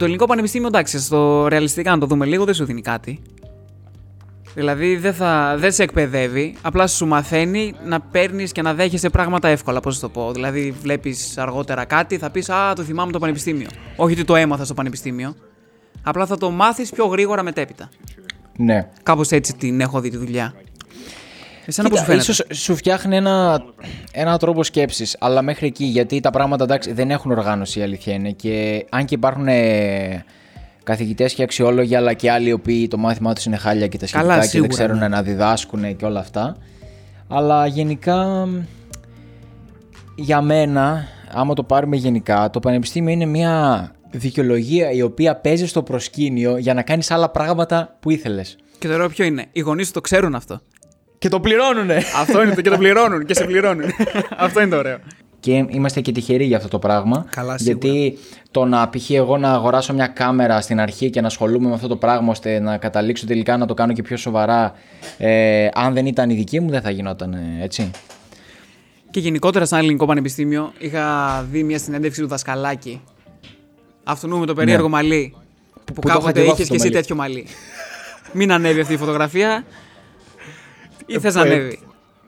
Το 0.00 0.06
ελληνικό 0.06 0.26
πανεπιστήμιο, 0.26 0.66
εντάξει, 0.66 0.98
στο 0.98 1.46
ρεαλιστικά 1.48 1.90
να 1.90 1.98
το 1.98 2.06
δούμε 2.06 2.26
λίγο, 2.26 2.44
δεν 2.44 2.54
σου 2.54 2.64
δίνει 2.64 2.80
κάτι. 2.80 3.20
Δηλαδή 4.54 4.96
δεν, 4.96 5.14
θα, 5.14 5.54
δεν 5.58 5.72
σε 5.72 5.82
εκπαιδεύει, 5.82 6.54
απλά 6.62 6.86
σου 6.86 7.06
μαθαίνει 7.06 7.74
να 7.84 8.00
παίρνεις 8.00 8.52
και 8.52 8.62
να 8.62 8.74
δέχεσαι 8.74 9.10
πράγματα 9.10 9.48
εύκολα. 9.48 9.80
Πώς 9.80 9.94
να 9.94 10.00
το 10.00 10.08
πω. 10.08 10.32
Δηλαδή, 10.32 10.74
βλέπεις 10.82 11.38
αργότερα 11.38 11.84
κάτι, 11.84 12.18
θα 12.18 12.30
πεις 12.30 12.48
Α, 12.48 12.72
το 12.72 12.82
θυμάμαι 12.82 13.12
το 13.12 13.18
πανεπιστήμιο. 13.18 13.68
Όχι 13.96 14.12
ότι 14.12 14.24
το 14.24 14.36
έμαθα 14.36 14.64
στο 14.64 14.74
πανεπιστήμιο. 14.74 15.34
Απλά 16.02 16.26
θα 16.26 16.36
το 16.36 16.50
μάθεις 16.50 16.90
πιο 16.90 17.06
γρήγορα 17.06 17.42
μετέπειτα. 17.42 17.88
Ναι. 18.56 18.88
Κάπως 19.02 19.30
έτσι 19.30 19.54
την 19.54 19.80
έχω 19.80 20.00
δει 20.00 20.10
τη 20.10 20.16
δουλειά. 20.16 20.54
Εσένα 21.70 21.88
πώς 21.88 21.98
σου 21.98 22.04
Κοίτα, 22.04 22.18
φαίνεται; 22.18 22.32
ίσως 22.32 22.60
σου 22.62 22.76
φτιάχνει 22.76 23.16
ένα, 23.16 23.62
ένα 24.12 24.38
τρόπο 24.38 24.62
σκέψης, 24.62 25.16
αλλά 25.20 25.42
μέχρι 25.42 25.66
εκεί 25.66 25.84
γιατί 25.84 26.20
τα 26.20 26.30
πράγματα 26.30 26.64
εντάξει, 26.64 26.92
δεν 26.92 27.10
έχουν 27.10 27.30
οργάνωση 27.30 27.78
η 27.78 27.82
αλήθεια 27.82 28.14
είναι. 28.14 28.30
Και 28.30 28.86
αν 28.90 29.04
και 29.04 29.14
υπάρχουν 29.14 29.48
ε, 29.48 30.24
καθηγητές 30.82 31.34
και 31.34 31.42
αξιόλογοι, 31.42 31.94
αλλά 31.94 32.12
και 32.12 32.30
άλλοι 32.30 32.48
οι 32.48 32.52
οποίοι 32.52 32.88
το 32.88 32.96
μάθημά 32.96 33.32
τους 33.32 33.44
είναι 33.44 33.56
χάλια 33.56 33.86
και 33.86 33.98
τα 33.98 34.06
σχετικά 34.06 34.28
Καλά, 34.28 34.42
και 34.42 34.48
σίγουρα, 34.48 34.68
δεν 34.68 34.76
ξέρουν 34.76 34.98
ναι. 34.98 35.08
να 35.08 35.22
διδάσκουν 35.22 35.96
και 35.96 36.04
όλα 36.04 36.20
αυτά. 36.20 36.56
Αλλά 37.28 37.66
γενικά 37.66 38.48
για 40.14 40.40
μένα, 40.40 41.04
άμα 41.32 41.54
το 41.54 41.62
πάρουμε 41.62 41.96
γενικά, 41.96 42.50
το 42.50 42.60
πανεπιστήμιο 42.60 43.12
είναι 43.12 43.26
μια 43.26 43.90
δικαιολογία 44.10 44.90
η 44.90 45.02
οποία 45.02 45.36
παίζει 45.36 45.66
στο 45.66 45.82
προσκήνιο 45.82 46.56
για 46.56 46.74
να 46.74 46.82
κάνεις 46.82 47.10
άλλα 47.10 47.30
πράγματα 47.30 47.96
που 48.00 48.10
ήθελες. 48.10 48.56
Και 48.78 48.88
το 48.88 48.94
ωραίο 48.94 49.08
ποιο 49.08 49.24
είναι. 49.24 49.46
Οι 49.52 49.60
γονείς 49.60 49.86
σου 49.86 49.92
το 49.92 50.00
ξέρουν 50.00 50.34
αυτό. 50.34 50.60
Και 51.20 51.28
το 51.28 51.40
πληρώνουνε! 51.40 52.02
αυτό 52.16 52.42
είναι 52.42 52.54
το 52.54 52.60
και 52.60 52.70
το 52.70 52.78
πληρώνουν 52.78 53.24
και 53.24 53.34
σε 53.34 53.44
πληρώνουν. 53.44 53.84
αυτό 54.36 54.60
είναι 54.60 54.70
το 54.70 54.76
ωραίο. 54.76 54.98
και 55.40 55.64
είμαστε 55.68 56.00
και 56.00 56.12
τυχεροί 56.12 56.44
για 56.44 56.56
αυτό 56.56 56.68
το 56.68 56.78
πράγμα. 56.78 57.26
Καλά, 57.30 57.58
σίγουρα. 57.58 57.88
γιατί 57.88 58.18
το 58.50 58.64
να 58.64 58.88
π.χ. 58.88 59.10
εγώ 59.10 59.36
να 59.38 59.52
αγοράσω 59.52 59.92
μια 59.94 60.06
κάμερα 60.06 60.60
στην 60.60 60.80
αρχή 60.80 61.10
και 61.10 61.20
να 61.20 61.26
ασχολούμαι 61.26 61.68
με 61.68 61.74
αυτό 61.74 61.88
το 61.88 61.96
πράγμα 61.96 62.30
ώστε 62.30 62.58
να 62.58 62.76
καταλήξω 62.76 63.26
τελικά 63.26 63.56
να 63.56 63.66
το 63.66 63.74
κάνω 63.74 63.92
και 63.92 64.02
πιο 64.02 64.16
σοβαρά, 64.16 64.74
ε, 65.18 65.68
αν 65.74 65.94
δεν 65.94 66.06
ήταν 66.06 66.30
η 66.30 66.34
δική 66.34 66.60
μου, 66.60 66.70
δεν 66.70 66.80
θα 66.80 66.90
γινόταν 66.90 67.32
ε, 67.32 67.58
έτσι. 67.62 67.90
Και 69.10 69.20
γενικότερα, 69.20 69.64
σαν 69.66 69.78
ελληνικό 69.78 70.06
πανεπιστήμιο, 70.06 70.72
είχα 70.78 71.46
δει 71.50 71.62
μια 71.62 71.78
συνέντευξη 71.78 72.20
του 72.20 72.28
δασκαλάκη. 72.28 73.00
Αυτού 74.04 74.38
με 74.38 74.46
το 74.46 74.54
περίεργο 74.54 74.82
Ναι. 74.82 74.88
μαλλί. 74.88 75.34
Που, 75.84 75.92
Που 75.92 76.00
το 76.00 76.08
είχα 76.08 76.12
κάποτε 76.18 76.32
και 76.32 76.40
εγώ 76.40 76.52
είχες 76.52 76.60
αυτό 76.70 76.74
και 76.74 76.78
το 76.78 76.84
εσύ 76.84 76.92
μαλλί. 76.92 77.00
τέτοιο 77.00 77.16
μαλλί. 77.16 77.46
Μην 78.32 78.52
ανέβει 78.52 78.80
αυτή 78.80 78.92
η 78.92 78.96
φωτογραφία. 78.96 79.64
Ή 81.10 81.18
θες 81.18 81.34
να 81.34 81.40
ε, 81.40 81.44
ανέβει; 81.44 81.78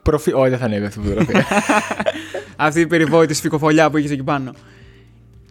Προφι... 0.01 0.33
Όχι, 0.33 0.49
δεν 0.49 0.59
θα 0.59 0.65
ανέβει 0.65 0.85
αυτή 0.85 0.99
η 0.99 1.03
φωτογραφία. 1.03 1.45
Αυτή 2.55 2.79
η 2.79 2.87
περιβόητη 2.87 3.33
σφικοφολιά 3.33 3.89
που 3.89 3.97
είχες 3.97 4.11
εκεί 4.11 4.23
πάνω. 4.23 4.53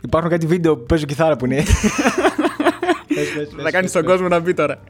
Υπάρχουν 0.04 0.30
κάτι 0.30 0.46
βίντεο 0.46 0.76
που 0.76 0.86
παίζω 0.86 1.04
κιθάρα 1.04 1.36
που 1.36 1.44
είναι. 1.44 1.62
Θα 3.62 3.70
κάνεις 3.70 3.92
τον 3.92 4.04
κόσμο 4.04 4.28
να 4.28 4.38
μπει 4.38 4.54
τώρα. 4.54 4.80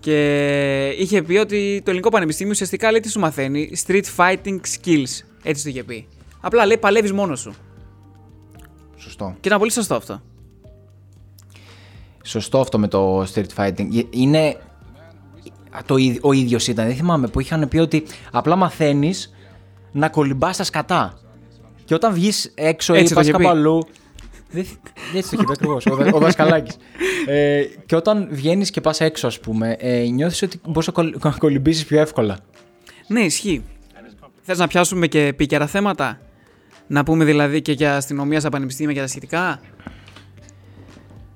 Και 0.00 0.88
είχε 0.88 1.22
πει 1.22 1.36
ότι 1.36 1.80
το 1.84 1.90
ελληνικό 1.90 2.08
πανεπιστήμιο 2.08 2.52
ουσιαστικά 2.52 2.90
λέει 2.90 3.00
τι 3.00 3.10
σου 3.10 3.20
μαθαίνει. 3.20 3.70
Street 3.86 4.04
fighting 4.16 4.58
skills. 4.76 5.24
Έτσι 5.42 5.62
το 5.62 5.68
είχε 5.68 5.84
πει. 5.84 6.06
Απλά 6.40 6.66
λέει 6.66 6.78
παλεύεις 6.78 7.12
μόνος 7.12 7.40
σου. 7.40 7.54
Σωστό. 8.96 9.36
Και 9.40 9.48
ήταν 9.48 9.58
πολύ 9.58 9.72
σωστό 9.72 9.94
αυτό. 9.94 10.22
Σωστό 12.22 12.60
αυτό 12.60 12.78
με 12.78 12.88
το 12.88 13.22
street 13.22 13.46
fighting. 13.56 14.04
Είναι. 14.10 14.56
Το, 15.86 15.96
ί- 15.96 16.18
ο 16.22 16.32
ίδιος 16.32 16.66
ήταν, 16.68 16.86
δεν 16.86 16.96
θυμάμαι, 16.96 17.28
που 17.28 17.40
είχαν 17.40 17.68
πει 17.68 17.78
ότι 17.78 18.04
απλά 18.32 18.56
μαθαίνεις 18.56 19.34
να 19.92 20.08
κολυμπάς 20.08 20.54
στα 20.54 20.64
σκατά. 20.64 21.18
Και 21.84 21.94
όταν 21.94 22.12
βγεις 22.14 22.52
έξω 22.54 22.94
Έτσι 22.94 23.04
ή 23.04 23.08
το 23.08 23.14
πας 23.14 23.22
είχε 23.24 23.32
κάπου 23.32 23.44
πει. 23.44 23.50
αλλού. 23.50 23.86
Δεν 24.50 24.64
θυ- 24.64 24.78
Έτσι 25.14 25.30
το 25.30 25.36
είχε 25.36 25.44
πει 25.44 25.52
ακριβώς. 25.52 25.86
Ο, 25.86 25.94
Δα- 25.96 26.10
ο 26.14 26.18
Δασκαλάκης. 26.18 26.76
ε, 27.26 27.62
και 27.86 27.96
όταν 27.96 28.28
βγαίνεις 28.30 28.70
και 28.70 28.80
πας 28.80 29.00
έξω, 29.00 29.26
ας 29.26 29.40
πούμε, 29.40 29.76
ε, 29.78 30.00
νιώθεις 30.00 30.42
ότι 30.42 30.60
μπορείς 30.68 30.86
να 30.86 30.92
κολ, 30.92 31.14
να 31.22 31.30
κολυμπήσεις 31.30 31.84
πιο 31.84 32.00
εύκολα. 32.00 32.38
Ναι, 33.06 33.20
ισχύει. 33.20 33.62
Θες 34.42 34.58
να 34.58 34.66
πιάσουμε 34.66 35.06
και 35.06 35.26
επίκαιρα 35.26 35.66
θέματα; 35.66 36.20
Να 36.86 37.04
πούμε 37.04 37.24
δηλαδή 37.24 37.62
και 37.62 37.72
για 37.72 37.96
αστυνομία 37.96 38.40
στα 38.40 38.48
πανεπιστήμια 38.48 38.94
και 38.94 39.00
τα 39.00 39.06
σχετικά; 39.06 39.60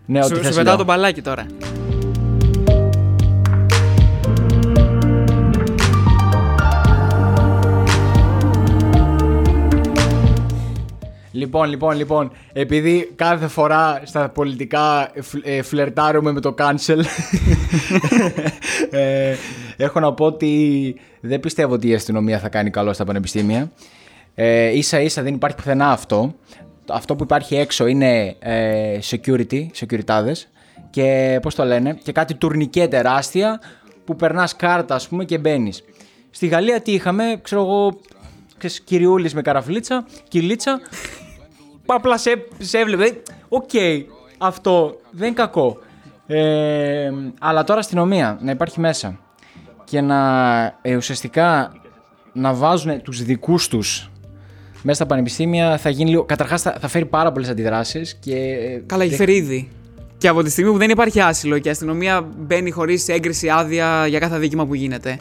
Ναι, 0.07 0.19
ό,τι 0.19 0.29
σου 0.29 0.35
θες 0.37 0.45
σου 0.47 0.51
πετάω 0.51 0.65
λέω. 0.65 0.77
τον 0.77 0.87
μπαλάκι 0.87 1.23
τώρα. 1.23 1.47
Λοιπόν, 11.33 11.69
λοιπόν, 11.69 11.97
λοιπόν, 11.97 12.33
επειδή 12.53 13.13
κάθε 13.17 13.49
φορά 13.49 14.01
στα 14.05 14.29
πολιτικά 14.29 15.11
φλ- 15.21 15.47
ε, 15.47 15.63
φλερτάρουμε 15.63 16.33
με 16.33 16.41
το 16.41 16.55
cancel, 16.59 17.01
ε, 18.91 19.35
έχω 19.77 20.01
να 20.01 20.13
πω 20.13 20.25
ότι 20.25 20.95
δεν 21.21 21.41
πιστεύω 21.41 21.75
ότι 21.75 21.89
η 21.89 21.95
αστυνομία 21.95 22.39
θα 22.39 22.49
κάνει 22.49 22.71
καλό 22.71 22.93
στα 22.93 23.05
πανεπιστήμια. 23.05 23.73
Ε, 24.35 24.77
ίσα 24.77 25.01
ίσα 25.01 25.23
δεν 25.23 25.35
υπάρχει 25.35 25.57
πουθενά 25.57 25.91
αυτό. 25.91 26.35
Αυτό 26.89 27.17
που 27.17 27.23
υπάρχει 27.23 27.55
έξω 27.57 27.87
είναι 27.87 28.37
ε, 28.39 28.99
security, 29.11 29.67
σεκιουριτάδες 29.81 30.37
και 30.91 31.39
πώς 31.43 31.55
το 31.55 31.65
λένε, 31.65 31.99
και 32.03 32.13
κάτι 32.13 32.35
τουρνικέ 32.35 32.89
τεράστια 32.89 33.61
που 34.05 34.17
περνάς 34.17 34.57
κάρτα 34.57 34.95
ας 34.95 35.09
πούμε 35.09 35.25
και 35.25 35.39
μπαίνεις. 35.39 35.85
Στη 36.31 36.47
Γαλλία 36.47 36.81
τι 36.81 36.93
είχαμε, 36.93 37.41
ξέρω 37.43 37.63
εγώ, 37.63 38.01
ξέρεις, 38.59 38.81
κυριούλης 38.81 39.35
με 39.35 39.43
καραφλίτσα, 39.43 40.07
κοιλίτσα, 40.29 40.81
Απλά 41.95 42.19
σε, 42.19 42.31
σε 42.59 42.79
έβλεπε. 42.79 43.23
Οκ, 43.49 43.71
αυτό 44.39 44.97
δεν 45.11 45.27
είναι 45.27 45.37
κακό. 45.37 45.79
Ε, 46.27 47.11
αλλά 47.41 47.65
τώρα 47.65 47.81
αστυνομία 47.81 48.39
να 48.43 48.51
υπάρχει 48.51 48.81
μέσα 48.81 49.19
και 49.85 50.01
να 50.01 50.61
ε, 50.83 50.97
ουσιαστικά 50.97 51.73
να 52.33 52.55
βάζουν 52.55 53.03
τους 53.03 53.23
δικούς 53.23 53.69
τους 53.69 54.11
μέσα 54.83 54.97
στα 54.97 55.07
πανεπιστήμια 55.07 55.79
θα 55.79 55.91
γίνει 55.91 56.11
λίγο. 56.11 56.25
Καταρχάς 56.25 56.63
θα, 56.63 56.77
θα 56.81 56.89
φέρει 56.89 57.05
πάρα 57.05 57.33
πολλές 57.33 57.49
αντιδράσεις 57.49 58.15
και. 58.15 58.37
ε, 58.37 58.83
Καλά, 58.87 59.03
έχει 59.03 59.15
δεν- 59.15 59.27
φέρει 59.27 59.37
ήδη. 59.39 59.69
Και 60.19 60.29
από 60.29 60.43
τη 60.43 60.51
στιγμή 60.51 60.71
που 60.71 60.79
δεν 60.79 60.91
υπάρχει 60.91 61.21
άσυλο 61.21 61.59
και 61.59 61.69
η 61.69 61.71
αστυνομία 61.71 62.29
μπαίνει 62.39 62.71
χωρίς 62.71 63.09
έγκριση 63.09 63.49
άδεια 63.49 64.07
για 64.07 64.19
κάθε 64.19 64.39
δίκημα 64.39 64.67
που 64.67 64.75
γίνεται. 64.75 65.19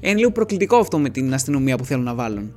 Είναι 0.00 0.14
λίγο 0.18 0.30
προκλητικό 0.30 0.76
αυτό 0.76 0.98
με 0.98 1.08
την 1.08 1.34
αστυνομία 1.34 1.76
που 1.76 1.84
θέλουν 1.84 2.04
να 2.04 2.14
βάλουν. 2.14 2.54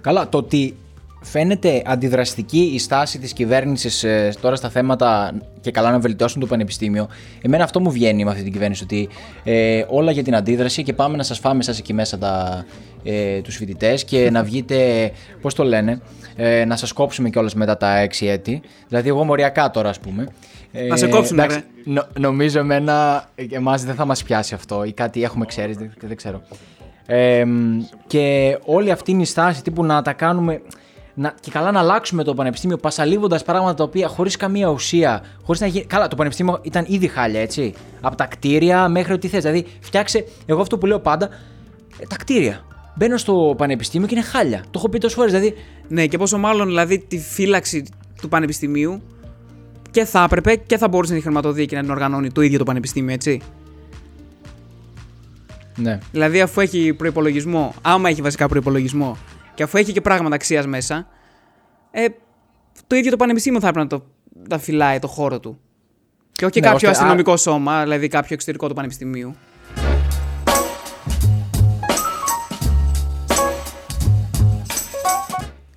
Καλά, 0.00 0.28
το 0.28 0.38
ότι 0.38 0.76
φαίνεται 1.24 1.82
αντιδραστική 1.86 2.70
η 2.74 2.78
στάση 2.78 3.18
της 3.18 3.32
κυβέρνησης 3.32 4.04
ε, 4.04 4.32
τώρα 4.40 4.56
στα 4.56 4.68
θέματα 4.68 5.32
και 5.60 5.70
καλά 5.70 5.90
να 5.90 5.98
βελτιώσουν 5.98 6.40
το 6.40 6.46
πανεπιστήμιο, 6.46 7.08
εμένα 7.42 7.64
αυτό 7.64 7.80
μου 7.80 7.90
βγαίνει 7.90 8.24
με 8.24 8.30
αυτή 8.30 8.42
την 8.42 8.52
κυβέρνηση, 8.52 8.82
ότι 8.84 9.08
ε, 9.44 9.84
όλα 9.88 10.10
για 10.10 10.22
την 10.22 10.34
αντίδραση 10.36 10.82
και 10.82 10.92
πάμε 10.92 11.16
να 11.16 11.22
σας 11.22 11.38
φάμε 11.38 11.62
σας 11.62 11.78
εκεί 11.78 11.92
μέσα 11.92 12.18
τα, 12.18 12.64
ε, 13.04 13.40
τους 13.40 13.56
φοιτητές 13.56 14.04
και 14.04 14.30
να 14.30 14.42
βγείτε, 14.42 15.10
πώς 15.40 15.54
το 15.54 15.64
λένε, 15.64 16.00
ε, 16.36 16.64
να 16.64 16.76
σας 16.76 16.92
κόψουμε 16.92 17.30
κιόλας 17.30 17.54
μετά 17.54 17.76
τα 17.76 18.00
6 18.00 18.28
έτη. 18.28 18.60
Δηλαδή 18.88 19.08
εγώ 19.08 19.24
μοριακά 19.24 19.70
τώρα 19.70 19.88
ας 19.88 20.00
πούμε. 20.00 20.28
Ε, 20.72 20.86
Να 20.86 20.96
σε 20.96 21.06
κόψουν, 21.08 21.38
εντάξει, 21.38 21.56
ρε. 21.84 21.92
νο- 21.92 22.06
νομίζω 22.18 22.58
εμένα, 22.58 23.24
εμάς 23.50 23.84
δεν 23.84 23.94
θα 23.94 24.04
μας 24.04 24.22
πιάσει 24.22 24.54
αυτό 24.54 24.84
ή 24.84 24.92
κάτι 24.92 25.22
έχουμε 25.22 25.44
ξέρει, 25.44 25.72
δεν, 25.72 25.90
δεν 26.00 26.16
ξέρω. 26.16 26.42
Ε, 27.06 27.44
μ, 27.44 27.80
και 28.06 28.56
όλη 28.64 28.90
αυτή 28.90 29.10
είναι 29.10 29.22
η 29.22 29.24
στάση 29.24 29.62
τύπου 29.62 29.84
να 29.84 30.02
τα 30.02 30.12
κάνουμε 30.12 30.60
να, 31.14 31.34
και 31.40 31.50
καλά 31.50 31.70
να 31.72 31.78
αλλάξουμε 31.78 32.24
το 32.24 32.34
πανεπιστήμιο 32.34 32.76
πασαλίβοντας 32.76 33.42
πράγματα 33.44 33.74
τα 33.74 33.84
οποία 33.84 34.08
χωρίς 34.08 34.36
καμία 34.36 34.68
ουσία. 34.68 35.22
Χωρίς 35.42 35.60
να 35.60 35.66
γίνει... 35.66 35.84
Καλά, 35.84 36.08
το 36.08 36.16
πανεπιστήμιο 36.16 36.58
ήταν 36.62 36.84
ήδη 36.88 37.08
χάλια, 37.08 37.40
έτσι. 37.40 37.74
Από 38.00 38.16
τα 38.16 38.26
κτίρια 38.26 38.88
μέχρι 38.88 39.12
ό,τι 39.12 39.28
θες. 39.28 39.42
Δηλαδή, 39.42 39.66
φτιάξε. 39.80 40.24
Εγώ 40.46 40.60
αυτό 40.60 40.78
που 40.78 40.86
λέω 40.86 40.98
πάντα. 41.00 41.28
ε, 41.98 42.06
τα 42.08 42.16
κτίρια. 42.16 42.64
Μπαίνω 42.94 43.16
στο 43.16 43.54
πανεπιστήμιο 43.56 44.06
και 44.06 44.14
είναι 44.14 44.24
χάλια. 44.24 44.58
Το 44.58 44.70
έχω 44.74 44.88
πει 44.88 44.98
τόσες 44.98 45.16
φορές. 45.16 45.32
Δηλαδή, 45.32 45.54
Ναι, 45.88 46.06
και 46.06 46.18
πόσο 46.18 46.38
μάλλον 46.38 46.66
δηλαδή 46.66 46.98
τη 46.98 47.18
φύλαξη 47.18 47.84
του 48.20 48.28
πανεπιστημίου 48.28 49.02
και 49.90 50.04
θα 50.04 50.22
έπρεπε 50.22 50.56
και 50.56 50.78
θα 50.78 50.88
μπορούσε 50.88 51.12
να 51.12 51.18
τη 51.18 51.24
χρηματοδοτεί 51.24 51.66
και 51.66 51.76
να 51.76 51.82
την 51.82 51.90
οργανώνει 51.90 52.30
το 52.32 52.40
ίδιο 52.40 52.58
το 52.58 52.64
πανεπιστήμιο, 52.64 53.14
έτσι. 53.14 53.40
ναι. 55.76 55.98
Δηλαδή, 56.12 56.40
αφού 56.40 56.60
έχει 56.60 56.92
προπολογισμό, 56.94 57.74
άμα 57.82 58.08
έχει 58.08 58.22
βασικά 58.22 58.48
προπολογισμό 58.48 59.16
και 59.54 59.62
αφού 59.62 59.76
έχει 59.78 59.92
και 59.92 60.00
πράγματα 60.00 60.34
αξίας 60.34 60.66
μέσα, 60.66 61.06
ε, 61.90 62.04
το 62.86 62.96
ίδιο 62.96 63.10
το 63.10 63.16
πανεπιστήμιο 63.16 63.60
θα 63.60 63.68
έπρεπε 63.68 63.94
να 63.94 63.98
το 63.98 64.06
να 64.48 64.58
φυλάει 64.58 64.98
το 64.98 65.06
χώρο 65.08 65.40
του. 65.40 65.58
Και 66.32 66.44
όχι 66.44 66.60
Ναι, 66.60 66.66
κάποιο 66.66 66.88
ώστε- 66.88 67.02
αστυνομικό 67.02 67.36
σώμα, 67.36 67.82
δηλαδή 67.82 68.08
κάποιο 68.08 68.28
εξωτερικό 68.34 68.68
του 68.68 68.74
πανεπιστημίου. 68.74 69.34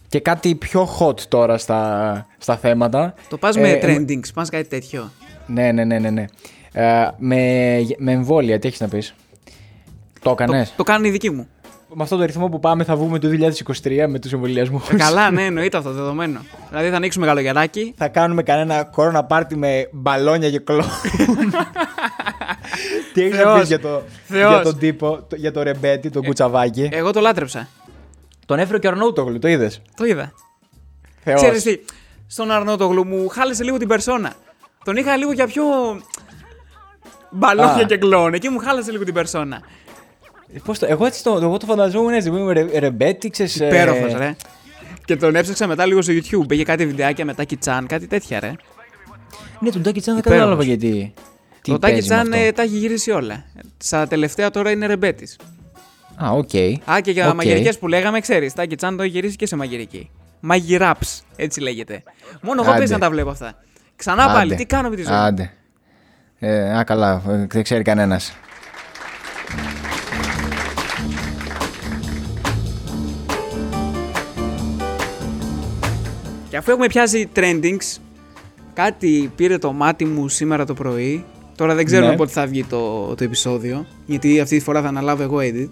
Και 0.10 0.20
κάτι 0.20 0.56
πιο 0.56 0.90
hot 1.00 1.20
τώρα 1.22 1.58
στα, 1.58 2.26
στα 2.38 2.58
θέματα. 2.58 3.14
Το 3.30 3.38
πας 3.38 3.58
με 3.58 3.70
Ε, 3.70 3.80
trending, 3.84 4.20
πας 4.34 4.50
κάτι 4.50 4.68
τέτοιο. 4.68 5.12
Ναι, 5.48 5.72
ναι, 5.72 5.84
ναι, 5.84 6.00
ναι. 6.00 6.10
ναι. 6.10 6.26
Ε, 6.72 7.10
με, 7.18 7.78
με 7.98 8.12
εμβόλια, 8.12 8.60
τι 8.60 8.68
έχεις 8.68 8.80
να 8.80 8.88
πεις; 8.88 9.16
Το 10.22 10.32
έκανες; 10.32 10.70
Το, 10.70 10.74
το 10.78 10.84
κάνουν 10.84 11.06
οι 11.06 11.10
δικοί 11.10 11.30
μου. 11.30 11.48
Με 11.94 12.04
αυτό 12.04 12.18
το 12.18 12.26
ρυθμό 12.26 12.48
που 12.50 12.60
πάμε 12.60 12.84
θα 12.84 12.96
βγούμε 12.96 13.20
το 13.20 13.28
2023 13.84 14.06
με 14.08 14.20
τους 14.20 14.34
εμβολιασμούς. 14.34 14.90
Ε, 14.90 14.96
Καλά, 14.96 15.32
ναι, 15.32 15.46
εννοείται 15.46 15.78
αυτό 15.78 15.92
δεδομένο. 15.92 16.40
Δηλαδή 16.70 16.90
θα 16.90 16.96
ανοίξουμε 16.96 17.26
καλογεράκι. 17.26 17.94
θα 17.98 18.08
κάνουμε 18.08 18.44
κανένα 18.44 18.84
κορώνα 18.84 19.24
πάρτι 19.24 19.56
με 19.58 19.90
μπαλόνια 19.92 20.50
και 20.50 20.60
κλόουν. 20.60 20.84
Τι 23.14 23.22
έχεις 23.22 23.34
να 23.38 23.42
Θεός. 23.44 23.60
πεις 23.60 23.68
για, 23.68 23.80
το, 23.80 24.02
Θεός. 24.28 24.50
για 24.54 24.62
τον 24.62 24.78
τύπο, 24.78 25.22
το- 25.30 25.36
για 25.36 25.52
το 25.52 25.62
ρεμπέτι, 25.64 26.10
τον 26.10 26.24
κουτσαβάκι. 26.24 26.90
Εγώ 26.92 27.12
το 27.12 27.20
λάτρεψα. 27.20 27.68
τον 28.46 28.60
έφερε 28.60 28.80
και 28.80 28.88
ο 28.88 28.90
Αρνόουτογλου, 28.90 29.40
το 29.40 29.48
είδες; 29.48 29.82
Το 29.96 30.06
είδα. 30.06 30.32
Θεός. 31.24 31.42
Ξέρεις 31.42 31.64
τι, 31.64 31.80
στον 32.28 32.52
Αρνότογλου 32.52 33.06
μου 33.06 33.28
χάλεσε 33.28 33.64
λίγο 33.64 33.78
την 33.78 33.88
περσόνα. 33.88 34.34
Τον 34.84 34.96
είχα 34.96 35.18
λίγο 35.18 35.32
για 35.32 35.48
πιο. 35.48 35.64
Μπαλόνια 37.30 37.84
Α. 37.84 37.86
και 37.86 37.98
κλόν. 37.98 38.34
Εκεί 38.34 38.50
μου 38.50 38.60
χάλασε 38.60 38.92
λίγο 38.92 39.04
την 39.04 39.14
περσόνα. 39.14 39.62
Πώς 40.66 40.80
το, 40.80 40.86
εγώ, 40.90 41.06
έτσι 41.06 41.24
το, 41.24 41.40
εγώ 41.42 41.58
το 41.58 41.66
φανταζόμουν 41.66 42.14
έτσι, 42.14 42.30
που 42.30 42.36
είμαι 42.38 42.54
ρε, 42.54 42.80
ρεμπέτι, 42.80 43.30
ξέρεις, 43.30 43.60
ε, 43.60 43.66
Υπέροχος, 43.66 44.14
ρε. 44.14 44.36
Και 45.06 45.16
τον 45.16 45.36
έψαξα 45.36 45.68
μετά 45.68 45.86
λίγο 45.86 46.02
στο 46.02 46.14
YouTube. 46.14 46.52
Είχε 46.52 46.64
κάτι 46.64 46.86
βιντεάκια 46.86 47.26
με 47.26 47.34
Τάκι 47.34 47.58
Τσάν, 47.58 47.88
κάτι 47.88 48.08
τέτοια, 48.08 48.40
ρε. 48.40 48.52
Ναι, 49.60 49.70
τον 49.70 49.82
Τάκη 49.84 50.02
Τσάν 50.02 50.16
δεν 50.16 50.24
Υπέροχος. 50.26 50.58
κατάλαβα 50.58 50.64
γιατί. 50.64 51.14
Τι 51.62 51.72
το 51.72 51.80
Τάκι 51.80 51.94
παίζει 51.94 52.10
με 52.10 52.16
Τσάν 52.16 52.34
αυτό. 52.34 52.46
ε, 52.46 52.52
τα 52.52 52.62
έχει 52.62 52.78
γυρίσει 52.78 53.12
όλα. 53.12 53.44
Στα 53.78 54.08
τελευταία 54.08 54.50
τώρα 54.50 54.72
είναι 54.72 54.86
ρεμπέτη. 54.86 55.28
Α, 56.24 56.30
οκ. 56.32 56.50
Α, 56.92 57.00
και 57.02 57.12
για 57.12 57.28
Οκ. 57.30 57.36
μαγειρικές 57.36 57.80
που 57.80 57.88
λέγαμε, 57.88 58.20
ξέρεις. 58.20 58.54
Τάκι 58.54 58.76
Τσάν 58.76 58.98
το 58.98 59.04
έχει 59.04 59.12
γυρίσει 59.12 59.36
και 59.36 59.46
σε 59.46 59.56
μαγειρική. 59.56 60.10
Μαγειράψ, 60.40 61.24
έτσι 61.36 61.60
λέγεται. 61.62 62.04
Μόνο 62.42 62.62
εγώ 62.62 62.70
Άντε. 62.70 62.78
παίζει 62.80 62.94
να 62.94 63.00
τα 63.00 63.10
βλέπω 63.10 63.30
αυτά. 63.30 63.56
Ξανά 63.96 64.26
πάλι, 64.26 64.54
Άντε. 64.54 64.56
τι 64.56 64.66
κάνω 64.66 64.90
με 64.90 64.96
τη 64.96 65.02
ζωή. 65.04 65.14
μου; 65.16 65.20
Άντε. 65.22 65.52
Ε, 66.40 66.78
α, 66.78 66.84
καλά, 66.84 67.22
ε, 67.30 67.46
δεν 67.50 67.64
ξέρει 67.64 67.84
κανένας. 67.84 68.34
Και 76.50 76.58
αφού 76.58 76.72
έχουμε 76.72 76.88
πιάσει 76.88 77.30
trendings, 77.36 77.98
κάτι 78.74 79.32
πήρε 79.36 79.58
το 79.58 79.72
μάτι 79.72 80.06
μου 80.06 80.28
σήμερα 80.30 80.66
το 80.66 80.74
πρωί. 80.74 81.26
Τώρα 81.56 81.76
δεν 81.76 81.86
ξέρουμε 81.86 82.10
Ναι. 82.10 82.16
πότε 82.16 82.32
θα 82.32 82.46
βγει 82.46 82.64
το, 82.64 83.06
το 83.16 83.24
επεισόδιο, 83.24 83.86
γιατί 84.06 84.40
αυτή 84.40 84.58
τη 84.58 84.64
φορά 84.64 84.82
θα 84.82 84.88
αναλάβω 84.88 85.24
εγώ 85.24 85.38
edit. 85.42 85.70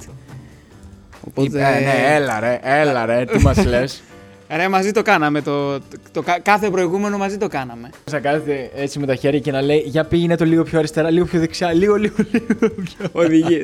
Οπότε... 1.28 1.60
Ε, 1.60 1.80
ναι, 1.80 2.16
έλα 2.16 2.40
ρε, 2.40 2.60
έλα 2.64 3.06
ρε, 3.06 3.26
τι 3.26 3.40
μας 3.44 3.66
λες. 3.72 4.04
Ρε, 4.50 4.68
μαζί 4.68 4.92
το 4.92 5.02
κάναμε. 5.02 5.42
Το, 5.42 5.80
το, 5.80 5.86
το 6.12 6.22
κα- 6.22 6.40
κάθε 6.40 6.70
προηγούμενο 6.70 7.18
μαζί 7.18 7.38
το 7.38 7.48
κάναμε. 7.48 7.90
Θα 8.06 8.20
κάθεται 8.20 8.72
έτσι 8.76 9.00
με 9.00 9.06
τα 9.06 9.16
χέρια 9.16 9.40
και 9.40 9.52
να 9.52 9.62
λέει 9.62 9.84
για 9.86 10.04
πήγαινε 10.06 10.36
το 10.38 10.46
λίγο 10.46 10.64
πιο 10.64 10.78
αριστερά, 10.80 11.10
λίγο 11.10 11.26
πιο 11.26 11.40
δεξιά, 11.40 11.74
λίγο, 11.74 11.96
λίγο, 11.96 12.16
λίγο 12.32 12.56
πιο... 12.58 13.10
Οδηγίε. 13.12 13.64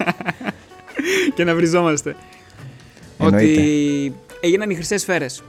και 1.34 1.44
να 1.44 1.54
βριζόμαστε. 1.54 2.16
Εννοείται. 3.18 3.50
Ότι 3.60 4.14
έγιναν 4.40 4.70
οι 4.70 4.74
χρυσές 4.74 5.00
σφαίρες. 5.00 5.42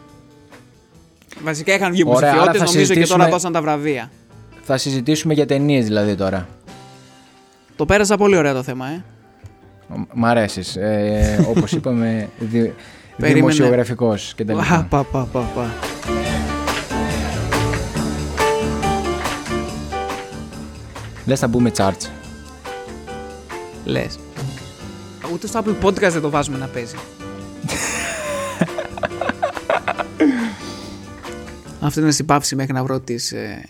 Βασικά 1.44 1.74
είχαν 1.74 1.92
βγει 1.92 2.04
Ωραία, 2.06 2.18
άρα 2.32 2.42
υποψηφιότητες, 2.42 2.60
θα 2.60 2.66
νομίζω 2.66 2.82
και 2.82 2.94
τώρα 2.94 2.96
συζητήσουμε- 2.96 3.30
δώσαν 3.30 3.52
τα 3.52 3.62
βραβεία. 3.62 4.12
Θα 4.64 4.78
συζητήσουμε 4.78 5.34
για 5.34 5.46
ταινίες 5.46 5.86
δηλαδή 5.86 6.16
τώρα. 6.16 6.48
Το 7.76 7.86
πέρασα 7.86 8.18
πολύ 8.18 8.36
ωραία 8.38 8.54
το 8.54 8.64
θέμα, 8.64 8.88
ε. 8.88 9.04
Μ' 10.14 10.26
αρέσεις. 10.26 10.76
Ε, 10.76 11.46
Όπως 11.50 11.72
είπαμε, 11.78 12.30
δη, 12.40 12.74
Περίμενε. 13.18 13.34
δημοσιογραφικός 13.34 14.34
και 14.36 14.46
τα 14.46 14.54
Α, 14.54 14.56
λοιπά. 14.56 14.86
πα, 14.90 15.04
πα, 15.04 15.28
πα, 15.32 15.40
πα. 15.56 15.70
Λες 21.26 21.40
θα 21.40 21.48
μπούμε 21.48 21.72
charts. 21.78 22.10
Λες. 23.86 24.20
Ούτε 25.34 25.48
στο 25.48 25.64
Apple 25.66 25.86
Podcast 25.86 26.12
δεν 26.12 26.22
το 26.22 26.30
βάζουμε 26.30 26.58
να 26.58 26.68
παίζει. 26.68 26.96
Αυτό 31.84 32.02
είναι 32.02 32.12
στην 32.12 32.26
παύση 32.26 32.56
μέχρι 32.56 32.74
να 32.74 32.84
βρω 32.84 33.00
τις, 33.00 33.32
ε, 33.32 33.66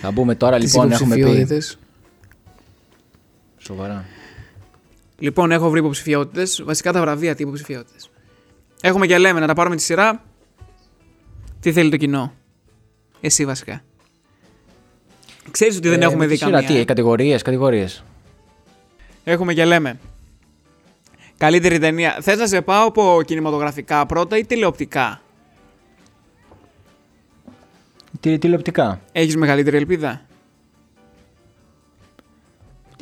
Θα 0.00 0.10
μπούμε 0.10 0.34
τώρα 0.34 0.58
τις 0.58 0.72
λοιπόν, 0.72 0.92
έχουμε 0.92 1.14
πει. 1.14 1.20
υποψηφιότητες. 1.20 1.78
Σοβαρά. 3.58 4.04
Λοιπόν, 5.18 5.50
έχω 5.52 5.70
βρει 5.70 5.78
υποψηφιότητες. 5.78 6.62
Βασικά 6.64 6.92
τα 6.92 7.00
βραβεία 7.00 7.34
τι 7.34 7.42
υποψηφιότητες. 7.42 8.10
Έχουμε 8.80 9.06
και 9.06 9.18
λέμε 9.18 9.40
να 9.40 9.46
τα 9.46 9.54
πάρουμε 9.54 9.76
τη 9.76 9.82
σειρά. 9.82 10.22
Τι 11.60 11.72
θέλει 11.72 11.90
το 11.90 11.96
κοινό. 11.96 12.32
Εσύ 13.20 13.44
βασικά. 13.44 13.82
Ξέρεις 15.50 15.76
ότι 15.76 15.88
δεν 15.88 16.00
Ε, 16.02 16.04
έχουμε 16.04 16.18
με 16.18 16.26
δει 16.26 16.32
τη 16.32 16.38
σειρά, 16.44 16.62
καμία. 16.62 16.78
Τι, 16.78 16.84
κατηγορίες, 16.84 17.42
κατηγορίες. 17.42 18.04
Έχουμε 19.24 19.54
και 19.54 19.64
λέμε. 19.64 19.98
Καλύτερη 21.36 21.78
ταινία. 21.78 22.18
Θες 22.20 22.38
να 22.38 22.46
σε 22.46 22.62
πάω 22.62 22.86
από 22.86 23.22
κινηματογραφικά 23.26 24.06
πρώτα 24.06 24.38
ή 24.38 24.44
τηλεοπτικά; 24.44 25.20
Τι, 28.20 28.38
τηλεοπτικά. 28.38 29.00
Έχεις 29.12 29.36
μεγαλύτερη 29.36 29.76
ελπίδα; 29.76 30.20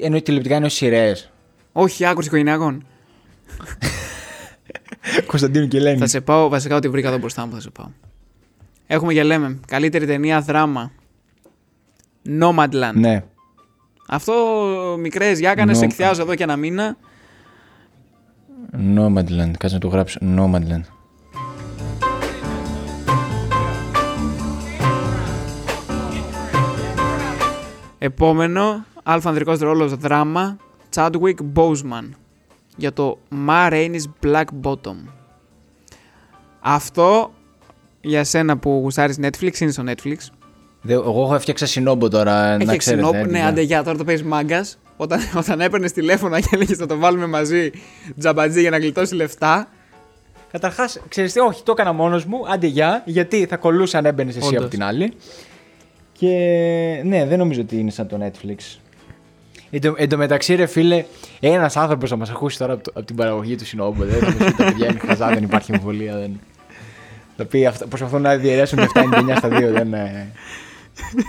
Εννοεί 0.00 0.22
τηλεοπτικά 0.22 0.54
εννοεί 0.54 0.70
σειρές. 0.70 1.30
Όχι, 1.72 2.04
άκρος 2.04 2.26
οικογενειακών. 2.26 2.84
Κωνσταντίνου 5.26 5.68
και 5.68 5.76
Ελένη. 5.76 5.98
Θα 5.98 6.06
σε 6.06 6.20
πάω, 6.20 6.48
βασικά 6.48 6.76
ό,τι 6.76 6.88
βρήκα 6.88 7.08
εδώ 7.08 7.18
μπροστά 7.18 7.46
μου 7.46 7.52
θα 7.52 7.60
σε 7.60 7.70
πάω. 7.70 7.86
Έχουμε 8.86 9.12
και 9.12 9.22
λέμε. 9.22 9.60
Καλύτερη 9.66 10.06
ταινία 10.06 10.40
δράμα. 10.40 10.92
Nomadland. 12.40 12.94
Ναι. 12.94 13.24
Αυτό 14.08 14.34
μικρές 15.00 15.38
γιάκανες, 15.38 15.76
No- 15.76 15.78
σε 15.78 15.84
εκθιάζω 15.84 16.22
εδώ 16.22 16.34
και 16.34 16.42
ένα 16.42 16.56
μήνα. 16.56 16.96
Nomadland. 18.72 19.50
Κάτσε 19.58 19.74
να 19.74 19.78
το 19.78 19.88
γράψω. 19.88 20.18
Nomadland. 20.22 20.82
Επόμενο, 27.98 28.84
αλφανδρικό 29.02 29.54
ρόλος 29.54 29.94
δράμα, 29.94 30.56
Chadwick 30.94 31.34
Boseman. 31.54 32.08
Για 32.76 32.92
το 32.92 33.18
Ma 33.46 33.70
Rainey's 33.72 34.04
Black 34.26 34.44
Bottom. 34.62 34.96
Αυτό 36.60 37.32
για 38.00 38.24
σένα 38.24 38.56
που 38.58 38.70
γουστάρεις 38.82 39.18
Netflix 39.22 39.58
είναι 39.60 39.70
στο 39.70 39.82
Netflix. 39.86 40.16
Δε- 40.80 40.92
Εγώ 40.92 41.22
έχω 41.22 41.34
έφτιαξα 41.34 41.66
συνόμπο 41.66 42.08
τώρα, 42.08 42.56
να 42.56 42.62
Έχεις 42.62 42.76
ξέρετε. 42.76 43.02
ξενό... 43.02 43.18
Ναι, 43.18 43.20
έντυπα. 43.28 43.46
άντε 43.46 43.60
για 43.60 43.82
τώρα 43.84 43.96
το 43.98 44.04
παίζεις 44.04 44.26
μάγκας. 44.26 44.78
Όταν, 44.96 45.20
όταν 45.42 45.60
έπαιρνες 45.60 45.92
τηλέφωνα 45.92 46.40
και 46.40 46.48
έλεγες 46.52 46.78
να 46.78 46.86
το 46.86 46.96
βάλουμε 46.96 47.26
μαζί 47.26 47.70
τζαμπατζή 48.18 48.60
για 48.60 48.70
να 48.70 48.78
γλιτώσει 48.78 49.14
λεφτά. 49.14 49.68
Καταρχάς, 50.50 51.00
ξέρεις 51.08 51.32
τι, 51.32 51.40
όχι, 51.40 51.62
το 51.62 51.72
έκανα 51.72 51.92
μόνος 51.92 52.24
μου. 52.24 52.38
Άντε 52.52 52.66
γεια, 52.66 53.02
γιατί 53.06 53.46
θα 53.46 53.56
κολούσα 53.56 53.98
αν 53.98 54.04
έμπαινες 54.06 54.36
εσύ 54.36 54.46
Όντως. 54.46 54.60
από 54.60 54.70
την 54.70 54.82
άλλη. 54.82 55.12
Και 56.18 56.28
ναι, 57.04 57.26
δεν 57.26 57.38
νομίζω 57.38 57.60
ότι 57.60 57.78
είναι 57.78 57.90
σαν 57.90 58.06
το 58.08 58.18
Netflix. 58.24 58.78
Εν 59.70 59.80
τω, 59.80 59.94
εν 59.96 60.08
τω 60.08 60.16
μεταξύ, 60.16 60.54
ρε 60.54 60.66
φίλε, 60.66 61.04
ένας 61.40 61.76
άνθρωπος 61.76 62.10
θα 62.10 62.16
μας 62.16 62.30
ακούσει 62.30 62.58
τώρα 62.58 62.72
από, 62.72 62.82
το- 62.82 62.90
από 62.94 63.06
την 63.06 63.16
παραγωγή 63.16 63.56
του 63.56 63.64
Συνόμπο. 63.66 64.04
Δεν 64.04 64.18
θα 64.18 64.30
μου 64.30 64.36
πει 64.36 64.44
τα 64.52 64.64
παιδιά 64.64 64.86
είναι 64.86 64.98
χαζά, 65.06 65.28
δεν 65.28 65.42
υπάρχει 65.42 65.72
εμβολία. 65.72 66.16
Δεν... 66.18 66.40
Θα 67.36 67.44
πει 67.44 67.66
αυτά, 67.66 67.86
προσπαθούν 67.86 68.22
να 68.22 68.36
διαιρέσουν 68.36 68.78
7-99 68.78 68.84
στα 69.36 69.48
2. 69.48 69.50
Δεν, 69.72 69.92
ε, 69.94 70.32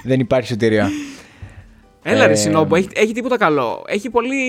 δεν 0.04 0.19
υπάρχει 0.19 0.47
σωτηρία. 0.47 0.89
Έλα 2.04 2.25
ρε 2.25 2.32
Ε, 2.34 2.36
Σινόμπο, 2.36 2.75
έχει, 2.75 2.88
έχει 2.93 3.13
τίποτα 3.13 3.38
καλό. 3.38 3.84
Έχει 3.88 4.10
πολύ. 4.10 4.39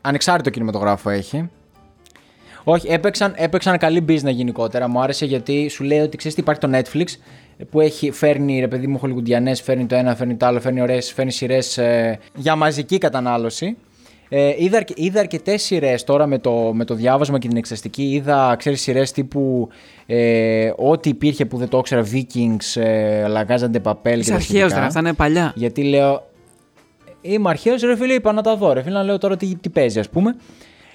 Ανεξάρτητο 0.00 0.50
κινηματογράφο 0.50 1.10
έχει. 1.10 1.50
Όχι, 2.64 2.88
έπαιξαν, 2.88 3.32
έπαιξαν 3.36 3.78
καλή 3.78 4.04
business 4.08 4.32
γενικότερα. 4.32 4.88
Μου 4.88 5.00
άρεσε 5.00 5.24
γιατί 5.26 5.68
σου 5.68 5.84
λέει 5.84 5.98
ότι 5.98 6.16
ξέρεις 6.16 6.34
τι 6.36 6.40
υπάρχει 6.40 6.60
το 6.60 6.70
Netflix 6.72 7.04
που 7.70 7.80
έχει, 7.80 8.10
φέρνει 8.10 8.60
ρε 8.60 8.68
παιδί 8.68 8.86
μου 8.86 8.98
χολιγουντιανές, 8.98 9.60
φέρνει 9.62 9.86
το 9.86 9.94
ένα, 9.94 10.14
φέρνει 10.14 10.34
το 10.36 10.46
άλλο, 10.46 10.60
φέρνει 10.60 10.80
ωραίες, 10.80 11.12
φέρνει 11.12 11.32
σειρές 11.32 11.78
ε, 11.78 12.18
για 12.34 12.56
μαζική 12.56 12.98
κατανάλωση. 12.98 13.76
Ε, 14.28 14.54
είδα, 14.58 14.76
αρκε- 14.76 14.98
είδα 14.98 15.20
αρκετές 15.20 15.62
σειρές 15.62 16.04
τώρα 16.04 16.26
με 16.26 16.38
το, 16.38 16.70
με 16.74 16.84
το 16.84 16.94
διάβασμα 16.94 17.38
και 17.38 17.48
την 17.48 17.56
εξαστική. 17.56 18.02
Είδα, 18.02 18.54
ξέρεις, 18.58 18.80
σειρές 18.80 19.12
τύπου 19.12 19.68
ε, 20.06 20.70
ό,τι 20.76 21.08
υπήρχε 21.08 21.44
που 21.46 21.56
δεν 21.56 21.68
το 21.68 21.78
ήξερα, 21.78 22.02
Vikings, 22.12 22.80
ε, 22.82 23.24
La 23.28 23.44
Casa 23.52 23.70
de 23.70 23.82
Papel 23.82 23.94
και 24.02 24.10
Είσαι 24.18 24.30
τα 24.30 24.34
αρχαίος 24.34 24.42
σχετικά. 24.42 24.68
τώρα, 24.68 24.86
αυτά 24.86 25.00
είναι 25.00 25.12
παλιά. 25.12 25.52
Γιατί 25.56 25.82
λέω. 25.82 26.26
Είμαι 27.20 27.48
αρχαίος, 27.50 27.82
ρε 27.82 27.96
φίλε, 27.96 28.12
είπα 28.12 28.32
να 28.32 28.42
τα 28.42 28.56
δω. 28.56 28.72
Ρε 28.72 28.82
φίλε, 28.82 28.94
να 28.94 29.02
λέω 29.02 29.18
τώρα 29.18 29.36
τι, 29.36 29.54
τι 29.54 29.68
παίζει, 29.68 29.98
ας 29.98 30.08
πούμε. 30.08 30.34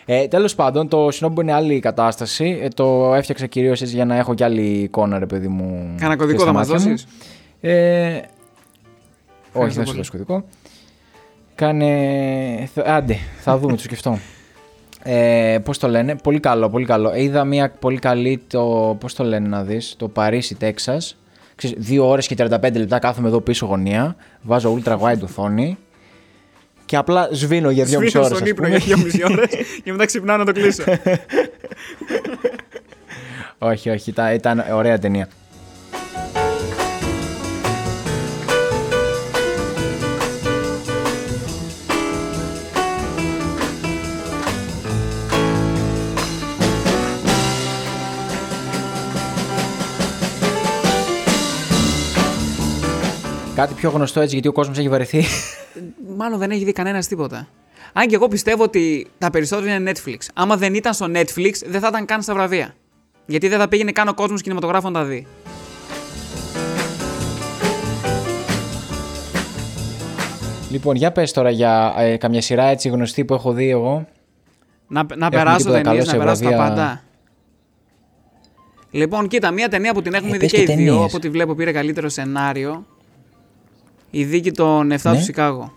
Ε, 0.09 0.27
Τέλος 0.27 0.55
πάντων, 0.55 0.87
το 0.87 1.11
Σινόμπο 1.11 1.41
είναι 1.41 1.53
άλλη 1.53 1.79
κατάσταση. 1.79 2.59
Ε, 2.61 2.67
το 2.67 3.13
έφτιαξα 3.13 3.45
κυρίως 3.45 3.81
για 3.81 4.05
να 4.05 4.15
έχω 4.15 4.33
κι 4.33 4.43
άλλη 4.43 4.61
εικόνα, 4.61 5.19
ρε 5.19 5.25
παιδί 5.25 5.47
μου. 5.47 5.95
Κάνα 5.99 6.15
κωδικό 6.15 6.37
και 6.37 6.43
στα 6.43 6.51
θα 6.51 6.57
μας 6.57 6.67
μάτια 6.67 6.83
μου. 6.85 6.89
δώσεις; 6.91 7.07
Ε, 7.61 8.21
όχι, 9.53 9.69
δεν 9.69 9.71
σου 9.71 9.83
πολύ. 9.83 9.97
δώσω 9.97 10.11
κωδικό. 10.11 10.43
Κάνε. 11.55 12.69
θα- 12.73 12.83
Άντε, 12.95 13.17
θα 13.41 13.57
δούμε, 13.57 13.75
το 13.75 13.81
σκεφτώ. 13.81 14.17
Ε, 15.03 15.57
Πώς 15.63 15.77
το 15.77 15.87
λένε, 15.87 16.15
πολύ 16.15 16.39
καλό, 16.39 16.69
πολύ 16.69 16.85
καλό. 16.85 17.15
Είδα 17.15 17.43
μια 17.43 17.71
πολύ 17.79 17.99
καλή 17.99 18.41
το. 18.47 18.95
Πώς 18.99 19.13
το 19.13 19.23
λένε 19.23 19.47
να 19.47 19.63
δεις, 19.63 19.95
το 19.97 20.07
Παρίσι, 20.07 20.55
Τέξας. 20.55 21.17
Δύο 21.77 22.07
ώρες 22.09 22.27
και 22.27 22.35
35 22.35 22.77
λεπτά 22.79 22.99
κάθομαι 22.99 23.27
εδώ 23.27 23.41
πίσω 23.41 23.65
γωνία. 23.65 24.15
Βάζω 24.41 24.77
ultra 24.83 24.97
wide 24.99 25.21
οθόνη. 25.23 25.77
Και 26.87 26.95
απλά 26.95 27.29
σβήνω 27.31 27.69
για 27.69 27.85
δύο 27.85 27.99
μισή 27.99 28.09
Σβήνω 28.09 28.25
ώρες. 28.25 28.37
στον 28.37 28.49
ύπνο 28.49 28.67
για 28.67 28.77
δύο 28.77 28.97
μισή 28.97 29.23
ώρες 29.23 29.49
και 29.83 29.91
μετά 29.91 30.05
ξυπνάω 30.05 30.37
να 30.37 30.45
το 30.45 30.51
κλείσω. 30.51 30.83
όχι, 33.57 33.89
όχι, 33.89 34.09
ήταν, 34.09 34.33
ήταν 34.33 34.65
ωραία 34.71 34.99
ταινία. 34.99 35.27
Κάτι 53.55 53.73
πιο 53.73 53.89
γνωστό 53.89 54.19
έτσι 54.19 54.33
γιατί 54.33 54.47
ο 54.47 54.51
κόσμος 54.51 54.77
έχει 54.77 54.89
βαρεθεί. 54.89 55.23
Μάλλον 56.19 56.39
δεν 56.39 56.51
έχει 56.51 56.63
δει 56.63 56.71
κανένας 56.71 57.07
τίποτα. 57.07 57.47
Αν 57.93 58.07
και 58.07 58.15
εγώ 58.15 58.27
πιστεύω 58.27 58.63
ότι 58.63 59.07
τα 59.17 59.29
περισσότερα 59.29 59.75
είναι 59.75 59.91
Netflix. 59.91 60.17
Άμα 60.33 60.57
δεν 60.57 60.73
ήταν 60.73 60.93
στο 60.93 61.05
Netflix, 61.05 61.51
δεν 61.65 61.81
θα 61.81 61.87
ήταν 61.87 62.05
καν 62.05 62.21
στα 62.21 62.33
βραβεία. 62.33 62.75
Γιατί 63.25 63.47
δεν 63.47 63.59
θα 63.59 63.67
πήγαινε 63.67 63.91
καν 63.91 64.07
ο 64.07 64.13
κόσμος 64.13 64.41
κινηματογράφων 64.41 64.91
να 64.91 64.99
τα 64.99 65.05
δει. 65.05 65.27
λοιπόν, 70.69 70.95
για 70.95 71.11
πες 71.11 71.31
τώρα 71.31 71.49
για 71.49 71.93
ε, 71.97 72.17
καμιά 72.17 72.41
σειρά 72.41 72.63
έτσι 72.65 72.89
γνωστή 72.89 73.25
που 73.25 73.33
έχω 73.33 73.51
δει 73.51 73.69
εγώ. 73.69 74.07
Να, 74.87 75.05
να 75.17 75.29
περάσω 75.29 75.57
τίποτα 75.57 75.81
ταινίες, 75.81 75.85
καλό 75.85 75.97
να 75.97 76.05
σε 76.11 76.17
περάσω 76.17 76.41
τα 76.43 76.49
βραβεία; 76.49 76.67
πάντα. 76.69 77.01
Λοιπόν, 78.91 79.27
κοίτα, 79.27 79.51
μία 79.51 79.69
ταινία 79.69 79.93
που 79.93 80.01
την 80.01 80.13
έχουμε 80.13 80.29
Ε, 80.29 80.33
δει 80.33 80.39
πες 80.39 80.51
και 80.51 80.57
οι 80.61 80.65
και 80.65 80.75
δύο, 80.75 80.85
ταινίες. 80.85 81.03
από 81.05 81.17
ό,τι 81.17 81.29
βλέπω 81.29 81.55
πήρε 81.55 81.71
καλύτερο 81.71 82.09
σενάριο. 82.09 82.85
Η 84.09 84.23
δίκη 84.23 84.51
των 84.51 84.91
7 84.91 84.99
Ναι. 85.03 85.17
του 85.17 85.23
Σικάγο. 85.23 85.71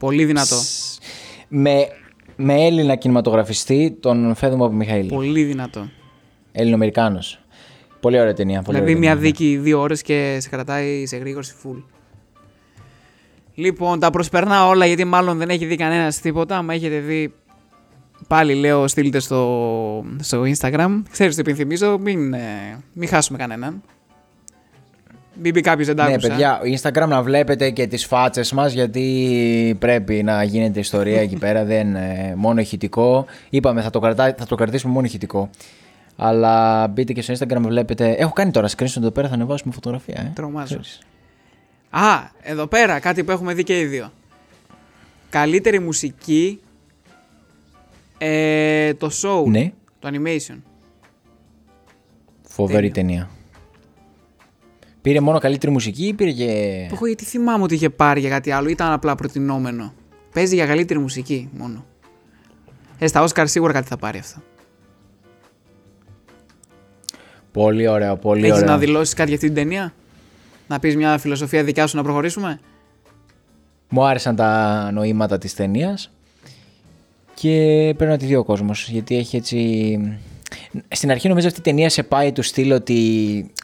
Πολύ 0.00 0.24
δυνατό. 0.24 0.56
Με, 1.48 1.88
με 2.36 2.54
Έλληνα 2.66 2.94
κινηματογραφιστή, 2.94 3.96
τον 4.00 4.34
Φέδωμα 4.34 4.68
Μιχαήλ. 4.68 5.08
Πολύ 5.08 5.42
δυνατό. 5.44 5.88
Ελληνοαμερικάνος. 6.52 7.40
Πολύ 8.00 8.20
ωραία 8.20 8.32
ταινία. 8.32 8.62
Πολύ 8.62 8.78
δηλαδή 8.78 8.98
ωραία 8.98 8.98
μια 8.98 9.14
ταινία. 9.14 9.30
δίκη 9.30 9.56
δύο 9.56 9.80
ώρες 9.80 10.02
και 10.02 10.36
σε 10.40 10.48
κρατάει 10.48 11.06
σε 11.06 11.16
γρήγορση 11.16 11.54
full. 11.64 11.82
Λοιπόν, 13.54 14.00
τα 14.00 14.10
προσπερνάω 14.10 14.68
όλα 14.68 14.86
γιατί 14.86 15.04
μάλλον 15.04 15.38
δεν 15.38 15.48
έχει 15.48 15.66
δει 15.66 15.76
κανένας 15.76 16.20
τίποτα. 16.20 16.56
Αν 16.56 16.70
έχετε 16.70 16.98
δει, 16.98 17.34
πάλι 18.28 18.54
λέω, 18.54 18.88
στείλτε 18.88 19.18
στο, 19.18 20.04
στο 20.20 20.42
Instagram. 20.42 21.02
Ξέρεις 21.10 21.34
τι 21.34 21.40
επιθυμίζω, 21.40 21.98
μην, 21.98 22.32
ε, 22.32 22.82
μην 22.92 23.08
χάσουμε 23.08 23.38
κανέναν. 23.38 23.82
Μην 25.34 25.52
πει 25.54 25.60
κάποιος 25.60 25.86
δεν 25.86 25.96
τα 25.96 26.04
Ναι, 26.06 26.12
άκουσα. 26.12 26.28
παιδιά, 26.28 26.60
Instagram 26.80 27.08
να 27.08 27.22
βλέπετε 27.22 27.70
και 27.70 27.86
τις 27.86 28.06
φάτσες 28.06 28.52
μας 28.52 28.72
γιατί 28.72 29.76
πρέπει 29.78 30.22
να 30.22 30.42
γίνεται 30.42 30.78
ιστορία 30.80 31.20
εκεί 31.20 31.36
πέρα, 31.44 31.64
δεν 31.64 31.94
ε, 31.96 32.34
μόνο 32.36 32.60
ηχητικό. 32.60 33.24
Είπαμε 33.50 33.82
θα 33.82 33.90
το, 33.90 34.00
κρατά, 34.00 34.34
θα 34.38 34.46
το 34.46 34.54
κρατήσουμε 34.54 34.92
μόνο 34.92 35.06
ηχητικό. 35.06 35.50
Αλλά 36.16 36.86
μπείτε 36.88 37.12
και 37.12 37.22
στο 37.22 37.34
Instagram 37.38 37.58
βλέπετε. 37.60 38.10
Έχω 38.18 38.32
κάνει 38.32 38.50
τώρα 38.50 38.68
screenshot 38.68 38.96
εδώ 38.96 39.10
πέρα, 39.10 39.28
θα 39.28 39.34
ανεβάσουμε 39.34 39.72
φωτογραφία. 39.72 40.20
Ε. 40.20 40.30
Τρομάζω. 40.34 40.66
Ξέρεις. 40.66 40.98
Α, 41.90 42.20
εδώ 42.42 42.66
πέρα 42.66 42.98
κάτι 43.00 43.24
που 43.24 43.30
έχουμε 43.30 43.54
δει 43.54 43.62
και 43.64 43.78
οι 43.80 43.84
δύο. 43.84 44.12
Καλύτερη 45.30 45.78
μουσική. 45.80 46.60
Ε, 48.18 48.94
το 48.94 49.10
show. 49.22 49.44
Ναι, 49.46 49.72
Το 49.98 50.08
animation. 50.12 50.56
φοβερή 52.48 52.90
Τέλειο. 52.90 52.92
ταινία. 52.92 53.30
Πήρε 55.02 55.20
μόνο 55.20 55.38
καλύτερη 55.38 55.72
μουσική 55.72 56.06
ή 56.06 56.14
πήρε 56.14 56.30
και. 56.30 56.46
Το 56.88 56.94
έχω 56.94 57.06
γιατί 57.06 57.24
θυμάμαι 57.24 57.62
ότι 57.62 57.74
είχε 57.74 57.90
πάρει 57.90 58.20
για 58.20 58.28
κάτι 58.30 58.50
άλλο. 58.50 58.68
Ήταν 58.68 58.92
απλά 58.92 59.14
προτινόμενο. 59.14 59.92
Παίζει 60.32 60.54
για 60.54 60.66
καλύτερη 60.66 61.00
μουσική 61.00 61.48
μόνο. 61.52 61.84
Ε, 62.98 63.06
στα 63.06 63.26
Oscar 63.28 63.44
σίγουρα 63.46 63.72
κάτι 63.72 63.88
θα 63.88 63.96
πάρει 63.96 64.18
αυτό. 64.18 64.42
Πολύ 67.52 67.88
ωραίο, 67.88 68.16
πολύ 68.16 68.46
Έχεις 68.46 68.56
ωραίο. 68.56 68.68
να 68.68 68.78
δηλώσεις 68.78 69.14
κάτι 69.14 69.28
για 69.28 69.36
αυτή 69.36 69.46
την 69.46 69.56
ταινία; 69.56 69.94
Να 70.66 70.78
πεις 70.78 70.96
μια 70.96 71.18
φιλοσοφία 71.18 71.64
δικιά 71.64 71.86
σου 71.86 71.96
να 71.96 72.02
προχωρήσουμε; 72.02 72.60
Μου 73.88 74.04
άρεσαν 74.04 74.36
τα 74.36 74.90
νοήματα 74.92 75.38
της 75.38 75.54
ταινίας 75.54 76.10
και 77.34 77.48
πρέπει 77.96 78.12
να 78.12 78.18
τη 78.18 78.26
δει 78.26 78.34
ο 78.36 78.44
κόσμος 78.44 78.88
γιατί 78.88 79.16
έχει 79.16 79.36
έτσι... 79.36 79.98
Στην 80.88 81.10
αρχή 81.10 81.28
νομίζω 81.28 81.46
αυτή 81.46 81.58
η 81.60 81.62
ταινία 81.62 81.88
σε 81.88 82.02
πάει 82.02 82.32
του 82.32 82.42
στυλ 82.42 82.72
ότι 82.72 82.96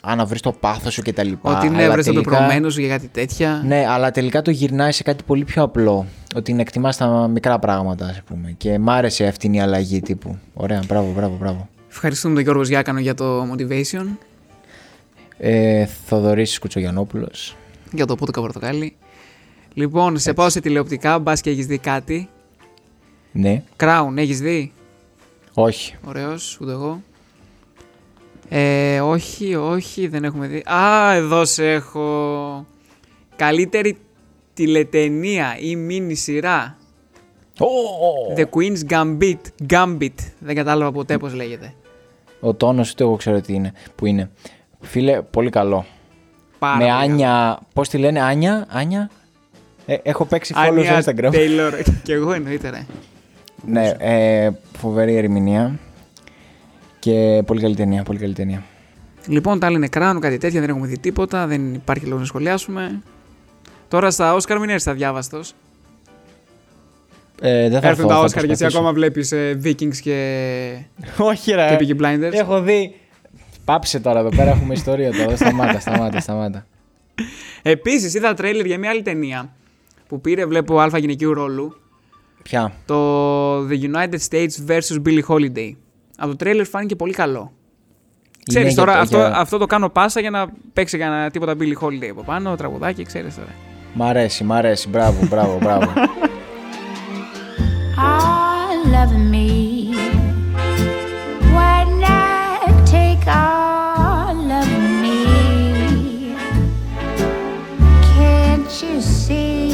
αν 0.03 0.17
να 0.17 0.25
βρεις 0.25 0.41
το 0.41 0.53
πάθος 0.53 0.93
σου 0.93 1.03
και 1.03 1.13
τα 1.13 1.23
λοιπά. 1.25 1.57
ότι 1.57 1.67
είναι 1.67 1.83
αλλά 1.83 1.93
βρες 1.93 2.07
το 2.07 2.13
τελικά- 2.13 2.31
πεπρωμένο 2.31 2.71
σου 2.71 2.81
για 2.81 2.89
κάτι 2.89 3.09
τέτοια. 3.09 3.63
Ναι, 3.67 3.87
αλλά 3.89 4.11
τελικά 4.11 4.43
το 4.43 4.51
γυρνάει 4.51 4.93
σε 4.93 5.03
κάτι 5.03 5.25
πολύ 5.27 5.45
πιο 5.45 5.63
απλό. 5.63 6.07
Ότι 6.37 6.53
να 6.53 6.61
εκτιμάς 6.61 6.97
τα 6.97 7.29
μικρά 7.29 7.59
πράγματα, 7.59 8.07
ας 8.07 8.23
πούμε. 8.27 8.55
Και 8.57 8.79
μ' 8.79 8.91
άρεσε 8.91 9.27
αυτή 9.27 9.51
η 9.55 9.61
αλλαγή 9.61 10.01
τύπου. 10.01 10.39
Ωραία, 10.55 10.83
μπράβο, 10.87 11.13
μπράβο, 11.17 11.37
μπράβο. 11.41 11.69
Ευχαριστούμε 11.91 12.35
τον 12.35 12.43
Γιώργος 12.43 12.69
Γιάκανο 12.69 13.01
για 13.01 13.15
το 13.15 13.43
motivation. 13.55 14.07
Ε, 15.39 15.87
Θοδωρής 16.07 16.59
Κουτσογιανόπουλος. 16.59 17.57
Για 17.93 18.07
το 18.07 18.15
πότοκα 18.17 18.41
πορτοκάλι. 18.41 18.97
Λοιπόν, 19.75 20.19
σε 20.19 20.33
πάω 20.33 20.51
σε 20.51 20.61
τηλεοπτικά. 20.61 21.19
Μπας 21.19 21.41
και 21.41 21.51
έχεις 21.51 21.67
δει 21.67 21.79
κάτι. 21.79 22.29
Ναι, 23.33 23.63
Crown, 23.77 24.13
έχεις 24.17 24.41
δει; 24.41 24.73
Όχι. 25.59 25.95
Ωραίος, 26.07 26.59
ούτε 26.61 26.73
εγώ. 26.73 27.03
Ε, 28.49 29.01
όχι, 29.01 29.55
όχι, 29.55 30.07
δεν 30.09 30.25
έχουμε 30.25 30.47
δει. 30.47 30.63
Α, 30.73 31.13
εδώ 31.13 31.45
σε 31.45 31.73
έχω. 31.73 32.67
Καλύτερη 33.37 33.99
τηλετενία 34.55 35.57
ή 35.61 35.77
μίνι 35.77 36.15
σειρά; 36.15 36.77
The 38.37 38.45
Queen's 38.45 38.93
Gambit. 38.93 39.41
Gambit. 39.71 40.15
Δεν 40.39 40.55
κατάλαβα 40.55 40.93
ποτέ 40.93 41.19
πώς 41.19 41.35
λέγεται. 41.35 41.75
Ο 42.41 42.55
τόνος 42.55 42.91
ούτε 42.91 43.05
εγώ 43.05 43.17
ξέρω 43.17 43.41
τι 43.41 43.55
είναι, 43.55 43.73
που 43.95 44.07
είναι. 44.07 44.31
Φίλε, 44.81 45.23
πολύ 45.23 45.51
καλό. 45.51 45.85
Πάρα 46.59 46.77
με 46.77 46.85
πολύ 46.85 46.97
Άνια. 46.97 47.59
Πώς 47.73 47.89
τη 47.89 47.99
λένε, 47.99 48.21
Άνια, 48.23 48.67
Άνια; 48.69 49.11
Ε, 49.87 49.97
έχω 50.03 50.25
παίξει 50.25 50.55
follow 50.57 50.69
Άνια 50.69 51.03
στο 51.03 51.13
Instagram. 51.13 51.31
Taylor. 51.31 51.83
Κι 52.03 52.13
εγώ 52.13 52.33
εννοείται, 52.33 52.71
ρε. 52.71 52.87
Ναι, 53.67 53.93
ε, 53.99 54.51
φοβερή 54.79 55.17
ερμηνεία. 55.17 55.79
Και 56.99 57.43
πολύ 57.47 57.61
καλή 57.61 57.75
ταινία, 57.75 58.03
πολύ 58.03 58.19
καλή 58.19 58.35
ταινία. 58.35 58.63
Λοιπόν, 59.27 59.59
τα 59.59 59.67
άλλα 59.67 59.77
είναι 59.77 59.89
Crown, 59.97 60.17
κάτι 60.21 60.39
τέτοια, 60.39 60.61
δεν 60.61 60.69
έχουμε 60.69 60.87
δει 60.87 60.99
τίποτα, 60.99 61.47
δεν 61.47 61.75
υπάρχει 61.75 62.05
λόγος 62.05 62.21
να 62.21 62.27
σχολιάσουμε. 62.27 63.03
Τώρα 63.89 64.11
στα 64.11 64.37
Oscar 64.37 64.57
μην 64.61 64.69
έρθεις 64.69 64.87
αδιάβαστος. 64.87 65.53
Ε, 67.41 67.69
δεν 67.69 67.81
θα 67.81 67.89
Έρθουν 67.89 68.05
έρθω, 68.05 68.07
τα 68.07 68.15
θα 68.15 68.21
Oscar 68.21 68.31
και 68.31 68.39
εσύ 68.39 68.47
προσπαθήσω. 68.47 68.79
ακόμα 68.79 68.93
βλέπεις 68.93 69.33
Vikings 69.65 69.97
και, 69.97 70.79
Όχι, 71.31 71.53
ρε. 71.53 71.77
και 71.77 71.87
Peaky 71.87 72.03
Blinders. 72.03 72.33
Έχω 72.33 72.61
δει. 72.61 72.95
Πάψε 73.65 74.01
τώρα 74.01 74.19
εδώ 74.19 74.29
πέρα, 74.29 74.51
έχουμε 74.51 74.75
ιστορία 74.75 75.13
τώρα. 75.13 75.37
Σταμάτα, 75.47 75.81
σταμάτα, 75.81 76.21
σταμάτα. 76.21 76.67
Επίσης, 77.63 78.15
είδα 78.15 78.35
τρέιλερ 78.35 78.67
για 78.67 78.79
μια 78.79 78.91
άλλη 78.91 79.03
ταινία 79.03 79.53
που 80.09 80.21
πήρε, 80.21 80.47
βλέπω, 80.47 80.79
αλφα 80.79 80.99
γυναικείου 80.99 81.35
ρόλου. 81.35 81.77
Ποια; 82.49 82.73
Το 82.87 83.59
The 83.69 83.81
United 83.83 84.19
States 84.31 84.51
vs. 84.69 85.03
Billie 85.07 85.23
Holiday. 85.29 85.73
Από 86.19 86.31
το 86.31 86.37
τρέιλερ 86.37 86.67
φάνηκε 86.67 86.97
πολύ 86.97 87.13
καλό. 87.13 87.53
Ξέρεις 88.49 88.73
για 88.75 88.85
τώρα, 88.85 88.93
το- 88.95 89.01
αυτό, 89.01 89.17
για- 89.17 89.33
αυτό 89.37 89.59
το 89.59 89.67
κάνω 89.67 89.89
πάσα 89.89 90.21
για 90.21 90.31
να 90.31 90.47
παίξει 90.73 90.99
κανένα 90.99 91.31
τίποτα 91.31 91.55
Billie 91.59 91.85
Holiday 91.85 92.09
από 92.11 92.23
πάνω, 92.23 92.57
τραγουδάκι, 92.57 93.03
ξέρεις 93.05 93.35
τώρα. 93.35 93.49
Μ' 93.95 94.03
αρέσει, 94.03 94.45
μ' 94.45 94.53
αρέσει. 94.53 94.89
Μπράβο, 94.89 95.27
μπράβο, 95.31 95.59
μπράβο. 95.63 95.87
all 97.97 98.79
loving 98.97 99.27
me. 99.35 99.49
Why 101.55 101.79
not 102.07 102.71
take 102.95 103.25
all 103.27 104.41
of 104.61 104.69
me? 105.03 105.21
Can't 108.17 108.71
you 108.83 108.97
see; 109.01 109.66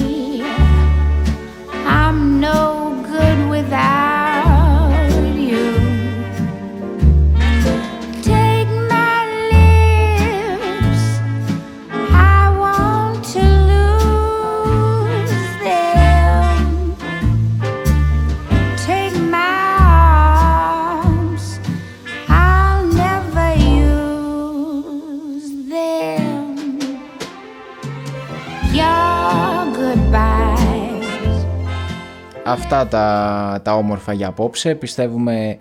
Τα, 32.93 33.61
τα 33.65 33.75
όμορφα 33.75 34.13
για 34.13 34.27
απόψε. 34.29 34.75
Πιστεύουμε, 34.75 35.59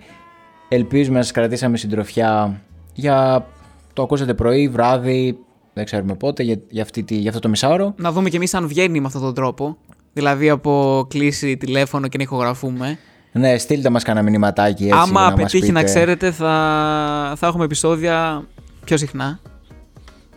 ελπίζουμε 0.67 1.17
να 1.17 1.23
σας 1.23 1.31
κρατήσαμε 1.31 1.77
συντροφιά 1.77 2.61
για 2.93 3.45
το 3.93 4.01
ακούσατε 4.03 4.33
πρωί, 4.33 4.67
βράδυ, 4.67 5.37
δεν 5.73 5.85
ξέρουμε 5.85 6.15
πότε, 6.15 6.43
για, 6.43 6.55
για, 6.69 6.83
αυτή, 6.83 7.03
τη- 7.03 7.15
για 7.15 7.29
αυτό 7.29 7.41
το 7.41 7.49
μισάωρο. 7.49 7.93
Να 7.97 8.11
δούμε 8.11 8.29
κι 8.29 8.35
εμείς 8.35 8.53
αν 8.53 8.67
βγαίνει 8.67 8.99
με 8.99 9.05
αυτόν 9.07 9.21
τον 9.21 9.33
τρόπο. 9.33 9.77
Δηλαδή 10.13 10.49
από 10.49 11.05
κλίση 11.09 11.57
τηλέφωνο 11.57 12.07
και 12.07 12.17
να 12.17 12.23
ηχογραφούμε. 12.23 12.97
Ναι, 13.31 13.57
στείλτε 13.57 13.89
μας 13.89 14.03
κανένα 14.03 14.25
μηνυματάκι 14.25 14.83
έτσι 14.83 14.97
Άμα 14.97 15.21
να 15.21 15.31
μας 15.31 15.35
πετύχει 15.51 15.71
να 15.71 15.79
πείτε. 15.79 15.91
ξέρετε 15.91 16.31
θα, 16.31 17.33
θα 17.37 17.47
έχουμε 17.47 17.63
επεισόδια 17.65 18.43
πιο 18.85 18.97
συχνά. 18.97 19.39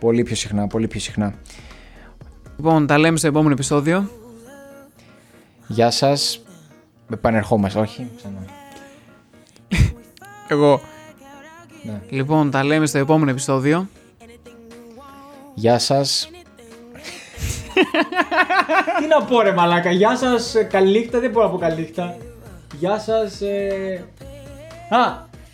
Πολύ 0.00 0.22
πιο 0.22 0.37
συχνά, 0.37 0.66
πολύ 0.66 0.87
πιο 0.87 1.00
συχνά. 1.00 1.35
Λοιπόν, 2.57 2.87
τα 2.87 2.98
λέμε 2.98 3.16
στο 3.18 3.26
επόμενο 3.26 3.52
επεισόδιο. 3.52 4.11
Γεια 5.66 5.90
σας. 5.90 6.42
Επανερχόμαστε, 7.12 7.80
όχι. 7.80 8.10
ξανά. 8.16 8.44
Εγώ. 10.48 10.80
Ναι. 11.82 12.00
Λοιπόν, 12.08 12.50
τα 12.50 12.64
λέμε 12.64 12.86
στο 12.86 12.98
επόμενο 12.98 13.30
επεισόδιο. 13.30 13.88
Γεια 15.54 15.78
σας. 15.78 16.28
Τι 19.00 19.06
να 19.06 19.22
πω 19.24 19.40
ρε 19.40 19.52
μαλάκα, 19.52 19.90
γεια 19.90 20.16
σας, 20.16 20.54
ε, 20.54 20.62
καλή 20.62 20.98
νύχτα, 20.98 21.20
δεν 21.20 21.30
μπορώ 21.30 21.46
να 21.46 21.52
πω 21.52 21.58
καλή 21.58 21.80
νύχτα. 21.80 22.16
Γεια 22.78 22.98
σας, 22.98 23.40
ε... 23.40 24.04
Α, 24.88 25.12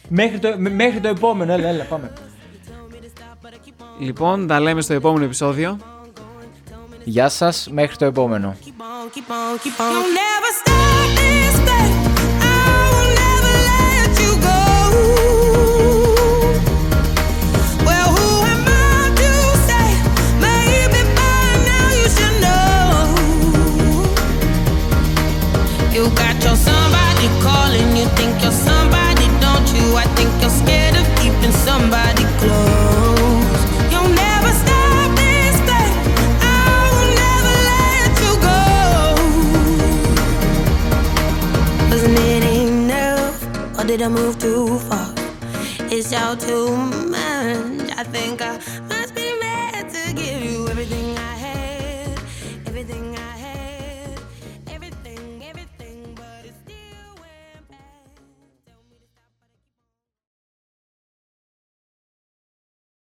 μέχρι 0.09 0.39
το, 0.39 0.55
μέ- 0.59 0.73
μέχρι 0.75 1.01
το 1.01 1.09
επόμενο, 1.09 1.53
έλα, 1.53 1.69
έλα, 1.69 1.85
πάμε. 1.85 2.13
Λοιπόν, 3.99 4.47
τα 4.47 4.61
λέμε 4.61 4.81
στο 4.81 4.95
επόμενο 4.95 5.25
επεισόδιο. 5.25 5.79
Γεια 7.05 7.29
σας, 7.29 7.69
μέχρι 7.71 7.97
το 7.97 8.05
επόμενο. 8.05 8.57